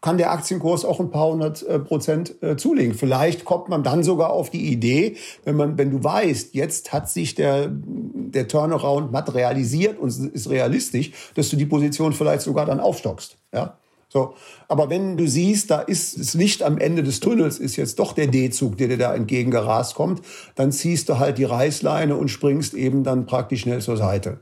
kann 0.00 0.18
der 0.18 0.32
Aktienkurs 0.32 0.84
auch 0.84 0.98
ein 0.98 1.12
paar 1.12 1.28
hundert 1.28 1.62
äh, 1.62 1.78
Prozent 1.78 2.42
äh, 2.42 2.56
zulegen. 2.56 2.94
Vielleicht 2.94 3.44
kommt 3.44 3.68
man 3.68 3.84
dann 3.84 4.02
sogar 4.02 4.32
auf 4.32 4.50
die 4.50 4.72
Idee, 4.72 5.14
wenn 5.44 5.54
man, 5.54 5.78
wenn 5.78 5.92
du 5.92 6.02
weißt, 6.02 6.52
jetzt 6.56 6.92
hat 6.92 7.08
sich 7.08 7.36
der, 7.36 7.68
der 7.70 8.48
Turnaround 8.48 9.12
materialisiert 9.12 10.00
und 10.00 10.08
ist 10.08 10.50
realistisch, 10.50 11.12
dass 11.36 11.48
du 11.48 11.54
die 11.54 11.66
Position 11.66 12.12
vielleicht 12.12 12.42
sogar 12.42 12.66
dann 12.66 12.80
aufstockst. 12.80 13.38
Ja. 13.54 13.78
So. 14.14 14.34
Aber 14.68 14.90
wenn 14.90 15.16
du 15.16 15.26
siehst, 15.26 15.72
da 15.72 15.80
ist 15.80 16.20
das 16.20 16.34
Licht 16.34 16.62
am 16.62 16.78
Ende 16.78 17.02
des 17.02 17.18
Tunnels, 17.18 17.58
ist 17.58 17.74
jetzt 17.74 17.98
doch 17.98 18.12
der 18.12 18.28
D-Zug, 18.28 18.78
der 18.78 18.86
dir 18.86 18.96
da 18.96 19.12
entgegengerast 19.12 19.96
kommt, 19.96 20.22
dann 20.54 20.70
ziehst 20.70 21.08
du 21.08 21.18
halt 21.18 21.36
die 21.36 21.44
Reißleine 21.44 22.14
und 22.14 22.28
springst 22.28 22.74
eben 22.74 23.02
dann 23.02 23.26
praktisch 23.26 23.62
schnell 23.62 23.80
zur 23.80 23.96
Seite. 23.96 24.38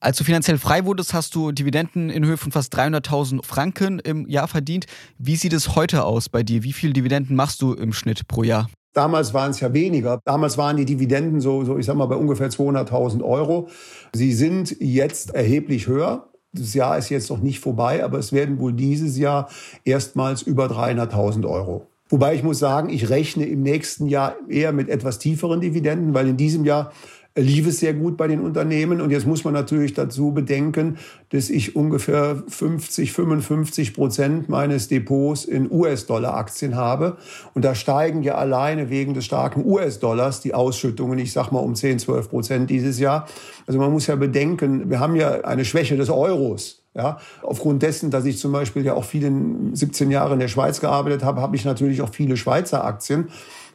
Als 0.00 0.16
du 0.16 0.22
finanziell 0.22 0.58
frei 0.58 0.84
wurdest, 0.84 1.12
hast 1.12 1.34
du 1.34 1.50
Dividenden 1.50 2.08
in 2.08 2.24
Höhe 2.24 2.36
von 2.36 2.52
fast 2.52 2.72
300.000 2.76 3.44
Franken 3.44 3.98
im 3.98 4.28
Jahr 4.28 4.46
verdient. 4.46 4.86
Wie 5.18 5.34
sieht 5.34 5.52
es 5.52 5.74
heute 5.74 6.04
aus 6.04 6.28
bei 6.28 6.44
dir? 6.44 6.62
Wie 6.62 6.72
viele 6.72 6.92
Dividenden 6.92 7.34
machst 7.34 7.60
du 7.62 7.72
im 7.72 7.92
Schnitt 7.92 8.28
pro 8.28 8.44
Jahr? 8.44 8.70
Damals 8.94 9.34
waren 9.34 9.50
es 9.50 9.58
ja 9.58 9.72
weniger. 9.72 10.20
Damals 10.24 10.56
waren 10.56 10.76
die 10.76 10.84
Dividenden 10.84 11.40
so, 11.40 11.64
so 11.64 11.78
ich 11.78 11.86
sag 11.86 11.96
mal, 11.96 12.06
bei 12.06 12.14
ungefähr 12.14 12.48
200.000 12.48 13.24
Euro. 13.24 13.68
Sie 14.12 14.32
sind 14.32 14.76
jetzt 14.78 15.34
erheblich 15.34 15.88
höher. 15.88 16.27
Das 16.52 16.74
Jahr 16.74 16.96
ist 16.96 17.10
jetzt 17.10 17.30
noch 17.30 17.40
nicht 17.40 17.60
vorbei, 17.60 18.02
aber 18.02 18.18
es 18.18 18.32
werden 18.32 18.58
wohl 18.58 18.72
dieses 18.72 19.18
Jahr 19.18 19.48
erstmals 19.84 20.42
über 20.42 20.66
300.000 20.66 21.48
Euro. 21.48 21.86
Wobei 22.08 22.34
ich 22.34 22.42
muss 22.42 22.58
sagen, 22.58 22.88
ich 22.88 23.10
rechne 23.10 23.44
im 23.44 23.62
nächsten 23.62 24.06
Jahr 24.06 24.36
eher 24.48 24.72
mit 24.72 24.88
etwas 24.88 25.18
tieferen 25.18 25.60
Dividenden, 25.60 26.14
weil 26.14 26.26
in 26.26 26.38
diesem 26.38 26.64
Jahr 26.64 26.92
lief 27.36 27.66
es 27.66 27.78
sehr 27.80 27.94
gut 27.94 28.16
bei 28.16 28.26
den 28.26 28.40
Unternehmen. 28.40 29.00
Und 29.00 29.10
jetzt 29.10 29.26
muss 29.26 29.44
man 29.44 29.54
natürlich 29.54 29.94
dazu 29.94 30.32
bedenken, 30.32 30.98
dass 31.30 31.50
ich 31.50 31.76
ungefähr 31.76 32.42
50, 32.48 33.12
55 33.12 33.94
Prozent 33.94 34.48
meines 34.48 34.88
Depots 34.88 35.44
in 35.44 35.70
US-Dollar-Aktien 35.70 36.76
habe. 36.76 37.16
Und 37.54 37.64
da 37.64 37.74
steigen 37.74 38.22
ja 38.22 38.34
alleine 38.36 38.90
wegen 38.90 39.14
des 39.14 39.24
starken 39.24 39.64
US-Dollars 39.64 40.40
die 40.40 40.54
Ausschüttungen, 40.54 41.18
ich 41.18 41.32
sag 41.32 41.50
mal 41.50 41.60
um 41.60 41.74
10, 41.74 42.00
12 42.00 42.28
Prozent 42.28 42.70
dieses 42.70 42.98
Jahr. 42.98 43.28
Also 43.66 43.78
man 43.78 43.92
muss 43.92 44.06
ja 44.06 44.16
bedenken, 44.16 44.90
wir 44.90 45.00
haben 45.00 45.16
ja 45.16 45.42
eine 45.42 45.64
Schwäche 45.64 45.96
des 45.96 46.10
Euros. 46.10 46.82
Ja, 46.94 47.18
aufgrund 47.42 47.82
dessen, 47.82 48.10
dass 48.10 48.24
ich 48.24 48.38
zum 48.38 48.50
Beispiel 48.50 48.84
ja 48.84 48.94
auch 48.94 49.04
viele 49.04 49.30
17 49.72 50.10
Jahre 50.10 50.32
in 50.34 50.40
der 50.40 50.48
Schweiz 50.48 50.80
gearbeitet 50.80 51.22
habe, 51.22 51.40
habe 51.40 51.54
ich 51.54 51.64
natürlich 51.64 52.02
auch 52.02 52.08
viele 52.08 52.36
Schweizer 52.36 52.84
Aktien 52.84 53.28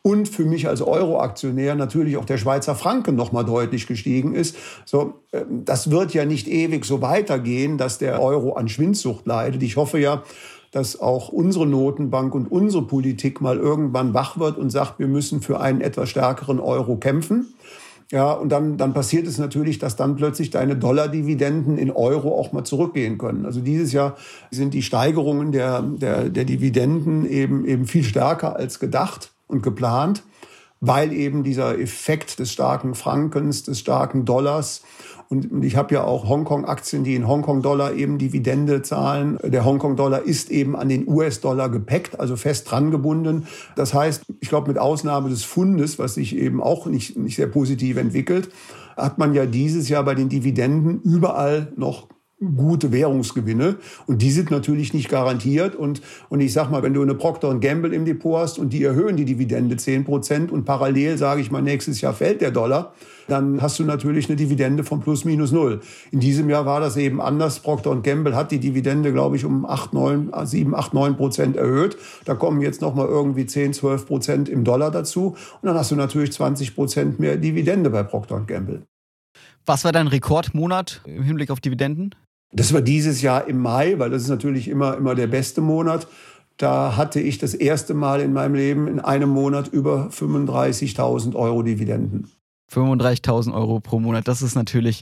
und 0.03 0.27
für 0.27 0.43
mich 0.43 0.67
als 0.67 0.81
Euro-Aktionär 0.81 1.75
natürlich 1.75 2.17
auch 2.17 2.25
der 2.25 2.37
Schweizer 2.37 2.75
Franken 2.75 3.15
nochmal 3.15 3.45
deutlich 3.45 3.87
gestiegen 3.87 4.35
ist. 4.35 4.55
So, 4.85 5.15
ähm, 5.31 5.63
das 5.65 5.89
wird 5.89 6.13
ja 6.13 6.25
nicht 6.25 6.47
ewig 6.47 6.85
so 6.85 7.01
weitergehen, 7.01 7.77
dass 7.77 7.97
der 7.97 8.21
Euro 8.21 8.53
an 8.53 8.67
Schwindsucht 8.67 9.25
leidet. 9.25 9.63
Ich 9.63 9.77
hoffe 9.77 9.99
ja, 9.99 10.21
dass 10.71 10.99
auch 10.99 11.29
unsere 11.29 11.65
Notenbank 11.65 12.35
und 12.35 12.51
unsere 12.51 12.85
Politik 12.85 13.39
mal 13.39 13.57
irgendwann 13.57 14.13
wach 14.13 14.37
wird 14.37 14.57
und 14.57 14.71
sagt, 14.71 14.99
wir 14.99 15.07
müssen 15.07 15.41
für 15.41 15.61
einen 15.61 15.81
etwas 15.81 16.09
stärkeren 16.09 16.59
Euro 16.59 16.97
kämpfen. 16.97 17.53
Ja, 18.11 18.33
und 18.33 18.49
dann, 18.49 18.77
dann 18.77 18.93
passiert 18.93 19.25
es 19.25 19.37
natürlich, 19.37 19.79
dass 19.79 19.95
dann 19.95 20.17
plötzlich 20.17 20.49
deine 20.49 20.75
Dollardividenden 20.75 21.77
in 21.77 21.89
Euro 21.89 22.37
auch 22.37 22.51
mal 22.51 22.63
zurückgehen 22.63 23.17
können. 23.17 23.45
Also 23.45 23.61
dieses 23.61 23.93
Jahr 23.93 24.17
sind 24.51 24.73
die 24.73 24.81
Steigerungen 24.81 25.51
der, 25.51 25.81
der, 25.81 26.29
der 26.29 26.43
Dividenden 26.43 27.25
eben, 27.25 27.65
eben 27.65 27.85
viel 27.85 28.03
stärker 28.03 28.57
als 28.57 28.79
gedacht 28.79 29.32
und 29.53 29.63
geplant, 29.63 30.23
weil 30.81 31.13
eben 31.13 31.43
dieser 31.43 31.79
Effekt 31.79 32.39
des 32.39 32.51
starken 32.51 32.93
Frankens, 32.93 33.63
des 33.63 33.79
starken 33.79 34.25
Dollars 34.25 34.81
und 35.33 35.63
ich 35.63 35.75
habe 35.75 35.95
ja 35.95 36.03
auch 36.03 36.29
Hongkong-Aktien, 36.29 37.03
die 37.03 37.15
in 37.15 37.27
Hongkong-Dollar 37.27 37.93
eben 37.93 38.19
Dividende 38.19 38.83
zahlen. 38.83 39.39
Der 39.43 39.65
Hongkong-Dollar 39.65 40.21
ist 40.21 40.51
eben 40.51 40.75
an 40.75 40.89
den 40.89 41.07
US-Dollar 41.07 41.69
gepackt, 41.69 42.19
also 42.19 42.35
fest 42.35 42.69
dran 42.69 42.91
gebunden. 42.91 43.47
Das 43.75 43.95
heißt, 43.95 44.25
ich 44.41 44.49
glaube, 44.49 44.67
mit 44.67 44.77
Ausnahme 44.77 45.29
des 45.29 45.43
Fundes, 45.43 45.97
was 45.97 46.15
sich 46.15 46.35
eben 46.35 46.61
auch 46.61 46.85
nicht, 46.85 47.17
nicht 47.17 47.35
sehr 47.35 47.47
positiv 47.47 47.97
entwickelt, 47.97 48.49
hat 48.95 49.17
man 49.17 49.33
ja 49.33 49.47
dieses 49.47 49.89
Jahr 49.89 50.03
bei 50.03 50.13
den 50.13 50.29
Dividenden 50.29 51.01
überall 51.01 51.73
noch 51.75 52.09
gute 52.55 52.91
Währungsgewinne 52.91 53.77
und 54.07 54.21
die 54.21 54.31
sind 54.31 54.51
natürlich 54.51 54.93
nicht 54.93 55.09
garantiert 55.09 55.75
und, 55.75 56.01
und 56.29 56.41
ich 56.41 56.53
sag 56.53 56.69
mal, 56.69 56.83
wenn 56.83 56.93
du 56.93 57.01
eine 57.01 57.15
Procter 57.15 57.53
Gamble 57.59 57.93
im 57.93 58.05
Depot 58.05 58.39
hast 58.39 58.59
und 58.59 58.73
die 58.73 58.83
erhöhen 58.83 59.15
die 59.15 59.25
Dividende 59.25 59.77
10 59.77 60.05
Prozent 60.05 60.51
und 60.51 60.65
parallel, 60.65 61.17
sage 61.17 61.41
ich 61.41 61.51
mal, 61.51 61.61
nächstes 61.61 62.01
Jahr 62.01 62.13
fällt 62.13 62.41
der 62.41 62.51
Dollar, 62.51 62.93
dann 63.27 63.61
hast 63.61 63.79
du 63.79 63.83
natürlich 63.83 64.27
eine 64.27 64.35
Dividende 64.35 64.83
von 64.83 65.01
plus 65.01 65.25
minus 65.25 65.51
null. 65.51 65.81
In 66.11 66.19
diesem 66.19 66.49
Jahr 66.49 66.65
war 66.65 66.79
das 66.79 66.97
eben 66.97 67.21
anders. 67.21 67.59
Procter 67.59 67.95
Gamble 67.95 68.35
hat 68.35 68.51
die 68.51 68.59
Dividende, 68.59 69.11
glaube 69.11 69.35
ich, 69.35 69.45
um 69.45 69.65
8, 69.65 69.93
9, 69.93 70.31
7, 70.43 70.75
8, 70.75 70.93
9 70.93 71.17
Prozent 71.17 71.57
erhöht. 71.57 71.97
Da 72.25 72.35
kommen 72.35 72.61
jetzt 72.61 72.81
nochmal 72.81 73.07
irgendwie 73.07 73.45
10, 73.45 73.73
12 73.73 74.07
Prozent 74.07 74.49
im 74.49 74.63
Dollar 74.63 74.91
dazu 74.91 75.35
und 75.61 75.67
dann 75.67 75.75
hast 75.75 75.91
du 75.91 75.95
natürlich 75.95 76.33
20 76.33 76.75
Prozent 76.75 77.19
mehr 77.19 77.37
Dividende 77.37 77.89
bei 77.89 78.03
Procter 78.03 78.41
Gamble. 78.41 78.83
Was 79.65 79.85
war 79.85 79.93
dein 79.93 80.07
Rekordmonat 80.07 81.01
im 81.05 81.23
Hinblick 81.23 81.49
auf 81.49 81.61
Dividenden? 81.61 82.15
Das 82.53 82.73
war 82.73 82.81
dieses 82.81 83.21
Jahr 83.21 83.47
im 83.47 83.59
Mai, 83.59 83.97
weil 83.97 84.09
das 84.09 84.21
ist 84.21 84.29
natürlich 84.29 84.67
immer, 84.67 84.95
immer 84.95 85.15
der 85.15 85.27
beste 85.27 85.59
Monat. 85.59 86.07
Da 86.57 86.95
hatte 86.95 87.19
ich 87.19 87.39
das 87.39 87.55
erste 87.55 87.95
Mal 87.95 88.21
in 88.21 88.31
meinem 88.31 88.53
Leben 88.53 88.87
in 88.87 88.99
einem 88.99 89.29
Monat 89.29 89.69
über 89.69 90.09
35.000 90.09 91.35
Euro 91.35 91.63
Dividenden. 91.63 92.29
35.000 92.71 93.53
Euro 93.53 93.79
pro 93.79 93.99
Monat, 93.99 94.27
das 94.27 94.41
ist 94.41 94.55
natürlich 94.55 95.01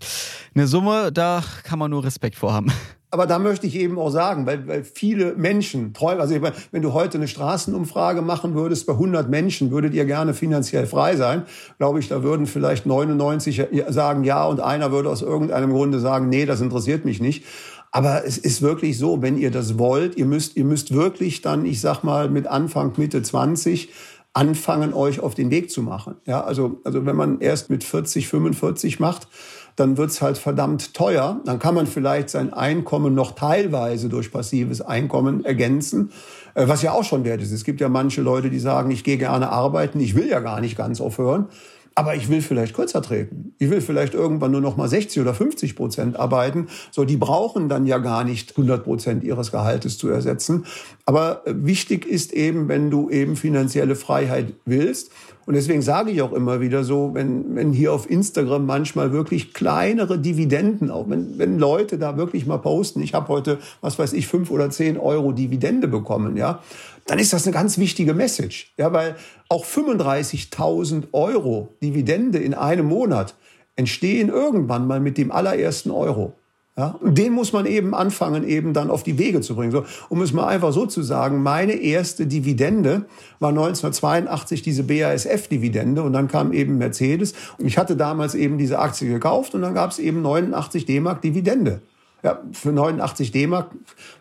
eine 0.55 0.67
Summe, 0.67 1.11
da 1.11 1.43
kann 1.63 1.79
man 1.79 1.91
nur 1.91 2.03
Respekt 2.03 2.35
vor 2.35 2.53
haben. 2.53 2.71
Aber 3.13 3.27
da 3.27 3.39
möchte 3.39 3.67
ich 3.67 3.75
eben 3.75 3.99
auch 3.99 4.09
sagen, 4.09 4.45
weil, 4.45 4.65
weil 4.67 4.85
viele 4.85 5.35
Menschen 5.35 5.93
träumen, 5.93 6.21
also 6.21 6.33
ich 6.33 6.39
meine, 6.39 6.55
wenn 6.71 6.81
du 6.81 6.93
heute 6.93 7.17
eine 7.17 7.27
Straßenumfrage 7.27 8.21
machen 8.21 8.55
würdest, 8.55 8.87
bei 8.87 8.93
100 8.93 9.29
Menschen 9.29 9.69
würdet 9.69 9.93
ihr 9.93 10.05
gerne 10.05 10.33
finanziell 10.33 10.87
frei 10.87 11.17
sein, 11.17 11.43
glaube 11.77 11.99
ich, 11.99 12.07
da 12.07 12.23
würden 12.23 12.45
vielleicht 12.45 12.85
99 12.85 13.67
sagen 13.89 14.23
ja 14.23 14.45
und 14.45 14.61
einer 14.61 14.93
würde 14.93 15.09
aus 15.09 15.21
irgendeinem 15.21 15.71
Grunde 15.71 15.99
sagen, 15.99 16.29
nee, 16.29 16.45
das 16.45 16.61
interessiert 16.61 17.03
mich 17.03 17.19
nicht. 17.19 17.43
Aber 17.91 18.25
es 18.25 18.37
ist 18.37 18.61
wirklich 18.61 18.97
so, 18.97 19.21
wenn 19.21 19.37
ihr 19.37 19.51
das 19.51 19.77
wollt, 19.77 20.15
ihr 20.15 20.25
müsst, 20.25 20.55
ihr 20.55 20.63
müsst 20.63 20.93
wirklich 20.93 21.41
dann, 21.41 21.65
ich 21.65 21.81
sag 21.81 22.03
mal, 22.03 22.29
mit 22.29 22.47
Anfang, 22.47 22.93
Mitte 22.95 23.21
20 23.21 23.89
anfangen, 24.33 24.93
euch 24.93 25.19
auf 25.19 25.35
den 25.35 25.51
Weg 25.51 25.69
zu 25.69 25.81
machen. 25.81 26.15
Ja, 26.25 26.41
also, 26.45 26.79
also 26.85 27.05
wenn 27.05 27.17
man 27.17 27.41
erst 27.41 27.69
mit 27.69 27.83
40, 27.83 28.29
45 28.29 29.01
macht, 29.01 29.27
dann 29.75 29.97
wird's 29.97 30.21
halt 30.21 30.37
verdammt 30.37 30.93
teuer. 30.93 31.41
Dann 31.45 31.59
kann 31.59 31.75
man 31.75 31.87
vielleicht 31.87 32.29
sein 32.29 32.53
Einkommen 32.53 33.15
noch 33.15 33.31
teilweise 33.31 34.09
durch 34.09 34.31
passives 34.31 34.81
Einkommen 34.81 35.45
ergänzen, 35.45 36.11
äh, 36.55 36.67
was 36.67 36.81
ja 36.81 36.91
auch 36.91 37.03
schon 37.03 37.23
wert 37.23 37.41
ist. 37.41 37.51
Es 37.51 37.63
gibt 37.63 37.81
ja 37.81 37.89
manche 37.89 38.21
Leute, 38.21 38.49
die 38.49 38.59
sagen, 38.59 38.91
ich 38.91 39.03
gehe 39.03 39.17
gerne 39.17 39.49
arbeiten, 39.49 39.99
ich 39.99 40.15
will 40.15 40.27
ja 40.27 40.39
gar 40.39 40.61
nicht 40.61 40.77
ganz 40.77 41.01
aufhören. 41.01 41.47
Aber 41.93 42.15
ich 42.15 42.29
will 42.29 42.41
vielleicht 42.41 42.73
kürzer 42.73 43.01
treten. 43.01 43.53
Ich 43.57 43.69
will 43.69 43.81
vielleicht 43.81 44.13
irgendwann 44.13 44.51
nur 44.51 44.61
noch 44.61 44.77
mal 44.77 44.87
60 44.87 45.21
oder 45.21 45.33
50 45.33 45.75
Prozent 45.75 46.17
arbeiten. 46.17 46.67
So, 46.89 47.03
die 47.03 47.17
brauchen 47.17 47.67
dann 47.67 47.85
ja 47.85 47.97
gar 47.97 48.23
nicht 48.23 48.51
100 48.51 48.85
Prozent 48.85 49.23
ihres 49.25 49.51
Gehaltes 49.51 49.97
zu 49.97 50.07
ersetzen. 50.07 50.65
Aber 51.05 51.45
äh, 51.45 51.53
wichtig 51.57 52.05
ist 52.05 52.31
eben, 52.31 52.69
wenn 52.69 52.89
du 52.89 53.09
eben 53.09 53.35
finanzielle 53.35 53.95
Freiheit 53.95 54.53
willst. 54.63 55.11
Und 55.45 55.55
deswegen 55.55 55.81
sage 55.81 56.11
ich 56.11 56.21
auch 56.21 56.33
immer 56.33 56.61
wieder 56.61 56.83
so, 56.83 57.11
wenn, 57.13 57.55
wenn 57.55 57.73
hier 57.73 57.93
auf 57.93 58.09
Instagram 58.09 58.65
manchmal 58.65 59.11
wirklich 59.11 59.53
kleinere 59.53 60.19
Dividenden, 60.19 60.91
auch 60.91 61.09
wenn, 61.09 61.37
wenn 61.37 61.57
Leute 61.57 61.97
da 61.97 62.17
wirklich 62.17 62.45
mal 62.45 62.57
posten, 62.57 63.01
ich 63.01 63.13
habe 63.13 63.27
heute, 63.27 63.57
was 63.81 63.97
weiß 63.97 64.13
ich, 64.13 64.27
fünf 64.27 64.51
oder 64.51 64.69
zehn 64.69 64.97
Euro 64.97 65.31
Dividende 65.31 65.87
bekommen, 65.87 66.37
ja, 66.37 66.61
dann 67.07 67.19
ist 67.19 67.33
das 67.33 67.45
eine 67.45 67.53
ganz 67.53 67.77
wichtige 67.77 68.13
Message. 68.13 68.73
Ja, 68.77 68.93
weil 68.93 69.15
auch 69.49 69.65
35.000 69.65 71.05
Euro 71.11 71.69
Dividende 71.81 72.37
in 72.37 72.53
einem 72.53 72.85
Monat 72.85 73.35
entstehen 73.75 74.29
irgendwann 74.29 74.85
mal 74.85 74.99
mit 74.99 75.17
dem 75.17 75.31
allerersten 75.31 75.91
Euro. 75.91 76.33
Ja, 76.81 76.95
den 76.99 77.33
muss 77.33 77.53
man 77.53 77.67
eben 77.67 77.93
anfangen, 77.93 78.43
eben 78.43 78.73
dann 78.73 78.89
auf 78.89 79.03
die 79.03 79.19
Wege 79.19 79.41
zu 79.41 79.55
bringen. 79.55 79.71
So, 79.71 79.85
um 80.09 80.19
es 80.23 80.33
mal 80.33 80.47
einfach 80.47 80.73
so 80.73 80.87
zu 80.87 81.03
sagen, 81.03 81.43
meine 81.43 81.73
erste 81.73 82.25
Dividende 82.25 83.05
war 83.39 83.49
1982 83.49 84.63
diese 84.63 84.81
BASF-Dividende 84.81 86.01
und 86.01 86.13
dann 86.13 86.27
kam 86.27 86.51
eben 86.51 86.79
Mercedes 86.79 87.35
und 87.59 87.67
ich 87.67 87.77
hatte 87.77 87.95
damals 87.95 88.33
eben 88.33 88.57
diese 88.57 88.79
Aktie 88.79 89.07
gekauft 89.07 89.53
und 89.53 89.61
dann 89.61 89.75
gab 89.75 89.91
es 89.91 89.99
eben 89.99 90.23
89 90.23 90.87
D-Mark 90.87 91.21
Dividende. 91.21 91.81
Ja, 92.23 92.39
für 92.51 92.71
89 92.71 93.31
D-Mark. 93.31 93.69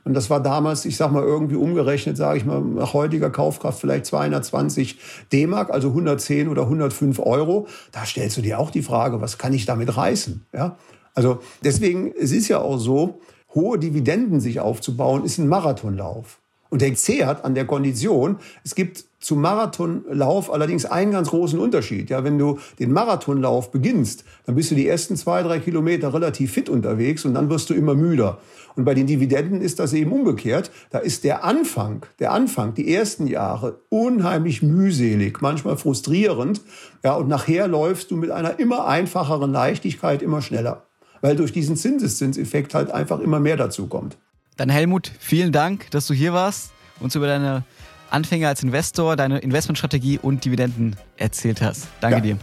Und 0.05 0.13
das 0.13 0.29
war 0.29 0.43
damals, 0.43 0.85
ich 0.85 0.99
sag 0.99 1.13
mal, 1.13 1.23
irgendwie 1.23 1.57
umgerechnet, 1.57 2.19
sage 2.19 2.39
ich 2.39 2.45
mal, 2.45 2.61
nach 2.61 2.93
heutiger 2.93 3.31
Kaufkraft 3.31 3.81
vielleicht 3.81 4.05
220 4.05 4.99
D-Mark, 5.33 5.71
also 5.71 5.89
110 5.89 6.49
oder 6.49 6.63
105 6.63 7.19
Euro. 7.21 7.69
Da 7.93 8.05
stellst 8.05 8.37
du 8.37 8.43
dir 8.43 8.59
auch 8.59 8.71
die 8.71 8.83
Frage, 8.83 9.23
was 9.23 9.39
kann 9.39 9.55
ich 9.55 9.65
damit 9.65 9.97
reißen? 9.97 10.45
Ja, 10.55 10.77
also 11.15 11.41
deswegen, 11.65 12.13
es 12.19 12.33
ist 12.33 12.49
ja 12.49 12.61
auch 12.61 12.79
so, 12.79 13.21
hohe 13.55 13.79
Dividenden 13.79 14.41
sich 14.41 14.61
aufzubauen, 14.61 15.25
ist 15.25 15.39
ein 15.39 15.49
Marathonlauf. 15.49 16.41
Und 16.71 16.83
der 16.83 17.27
hat 17.27 17.45
an 17.45 17.57
der 17.57 17.67
Kondition, 17.67 18.37
es 18.65 18.77
gibt 18.77 19.05
zum 19.19 19.41
Marathonlauf 19.41 20.53
allerdings 20.53 20.87
einen 20.87 21.11
ganz 21.11 21.29
großen 21.31 21.59
Unterschied. 21.59 22.09
Ja, 22.11 22.23
wenn 22.23 22.39
du 22.39 22.59
den 22.79 22.93
Marathonlauf 22.93 23.73
beginnst, 23.73 24.25
dann 24.47 24.55
bist 24.55 24.71
du 24.71 24.77
die 24.77 24.87
ersten 24.87 25.17
zwei, 25.17 25.43
drei 25.43 25.59
Kilometer 25.59 26.15
relativ 26.15 26.53
fit 26.53 26.69
unterwegs 26.69 27.25
und 27.25 27.35
dann 27.35 27.51
wirst 27.51 27.69
du 27.71 27.75
immer 27.75 27.95
müder. 27.97 28.39
Und 28.77 28.85
bei 28.85 28.95
den 28.95 29.09
Dividenden 29.09 29.61
ist 29.61 29.81
das 29.81 29.93
eben 29.93 30.13
umgekehrt. 30.13 30.71
Da 30.91 31.01
ist 31.01 31.25
der 31.25 31.45
Anfang, 31.45 32.07
der 32.21 32.33
Anfang, 32.33 32.73
die 32.75 32.95
ersten 32.95 33.27
Jahre 33.27 33.81
unheimlich 33.89 34.63
mühselig, 34.63 35.43
manchmal 35.43 35.77
frustrierend. 35.77 36.63
Ja, 37.03 37.15
und 37.17 37.29
nachher 37.29 37.67
läufst 37.67 38.13
du 38.13 38.17
mit 38.17 38.31
einer 38.31 38.61
immer 38.61 38.87
einfacheren 38.87 39.51
Leichtigkeit 39.51 40.23
immer 40.23 40.41
schneller. 40.41 40.87
Weil 41.21 41.37
durch 41.37 41.53
diesen 41.53 41.77
Zinseszinseffekt 41.77 42.75
halt 42.75 42.91
einfach 42.91 43.21
immer 43.21 43.41
mehr 43.41 43.57
dazu 43.57 43.87
kommt. 43.87 44.17
Dann 44.57 44.69
Helmut, 44.69 45.11
vielen 45.19 45.53
Dank, 45.53 45.91
dass 45.91 46.07
du 46.07 46.15
hier 46.15 46.33
warst, 46.33 46.73
uns 46.99 47.15
über 47.15 47.27
deine 47.27 47.65
Anfänge 48.11 48.49
als 48.49 48.63
Investor, 48.63 49.17
deine 49.17 49.39
Investmentstrategie 49.39 50.19
und 50.21 50.45
Dividenden 50.45 50.97
erzählt 51.17 51.63
hast. 51.63 51.87
Danke 52.01 52.17
ja. 52.17 52.23
dir. 52.23 52.37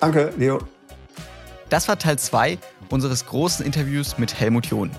Danke, 0.00 0.32
Leo. 0.36 0.60
Das 1.70 1.88
war 1.88 1.98
Teil 1.98 2.18
2 2.18 2.58
unseres 2.90 3.26
großen 3.26 3.64
Interviews 3.64 4.18
mit 4.18 4.38
Helmut 4.38 4.66
John. 4.66 4.90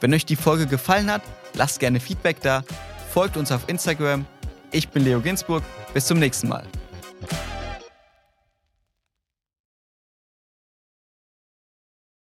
Wenn 0.00 0.12
euch 0.14 0.26
die 0.26 0.36
Folge 0.36 0.66
gefallen 0.66 1.10
hat, 1.10 1.22
lasst 1.54 1.80
gerne 1.80 2.00
Feedback 2.00 2.40
da, 2.40 2.64
folgt 3.12 3.36
uns 3.36 3.52
auf 3.52 3.68
Instagram. 3.68 4.24
Ich 4.70 4.88
bin 4.88 5.04
Leo 5.04 5.20
Ginsburg. 5.20 5.62
Bis 5.92 6.06
zum 6.06 6.18
nächsten 6.18 6.48
Mal. 6.48 6.64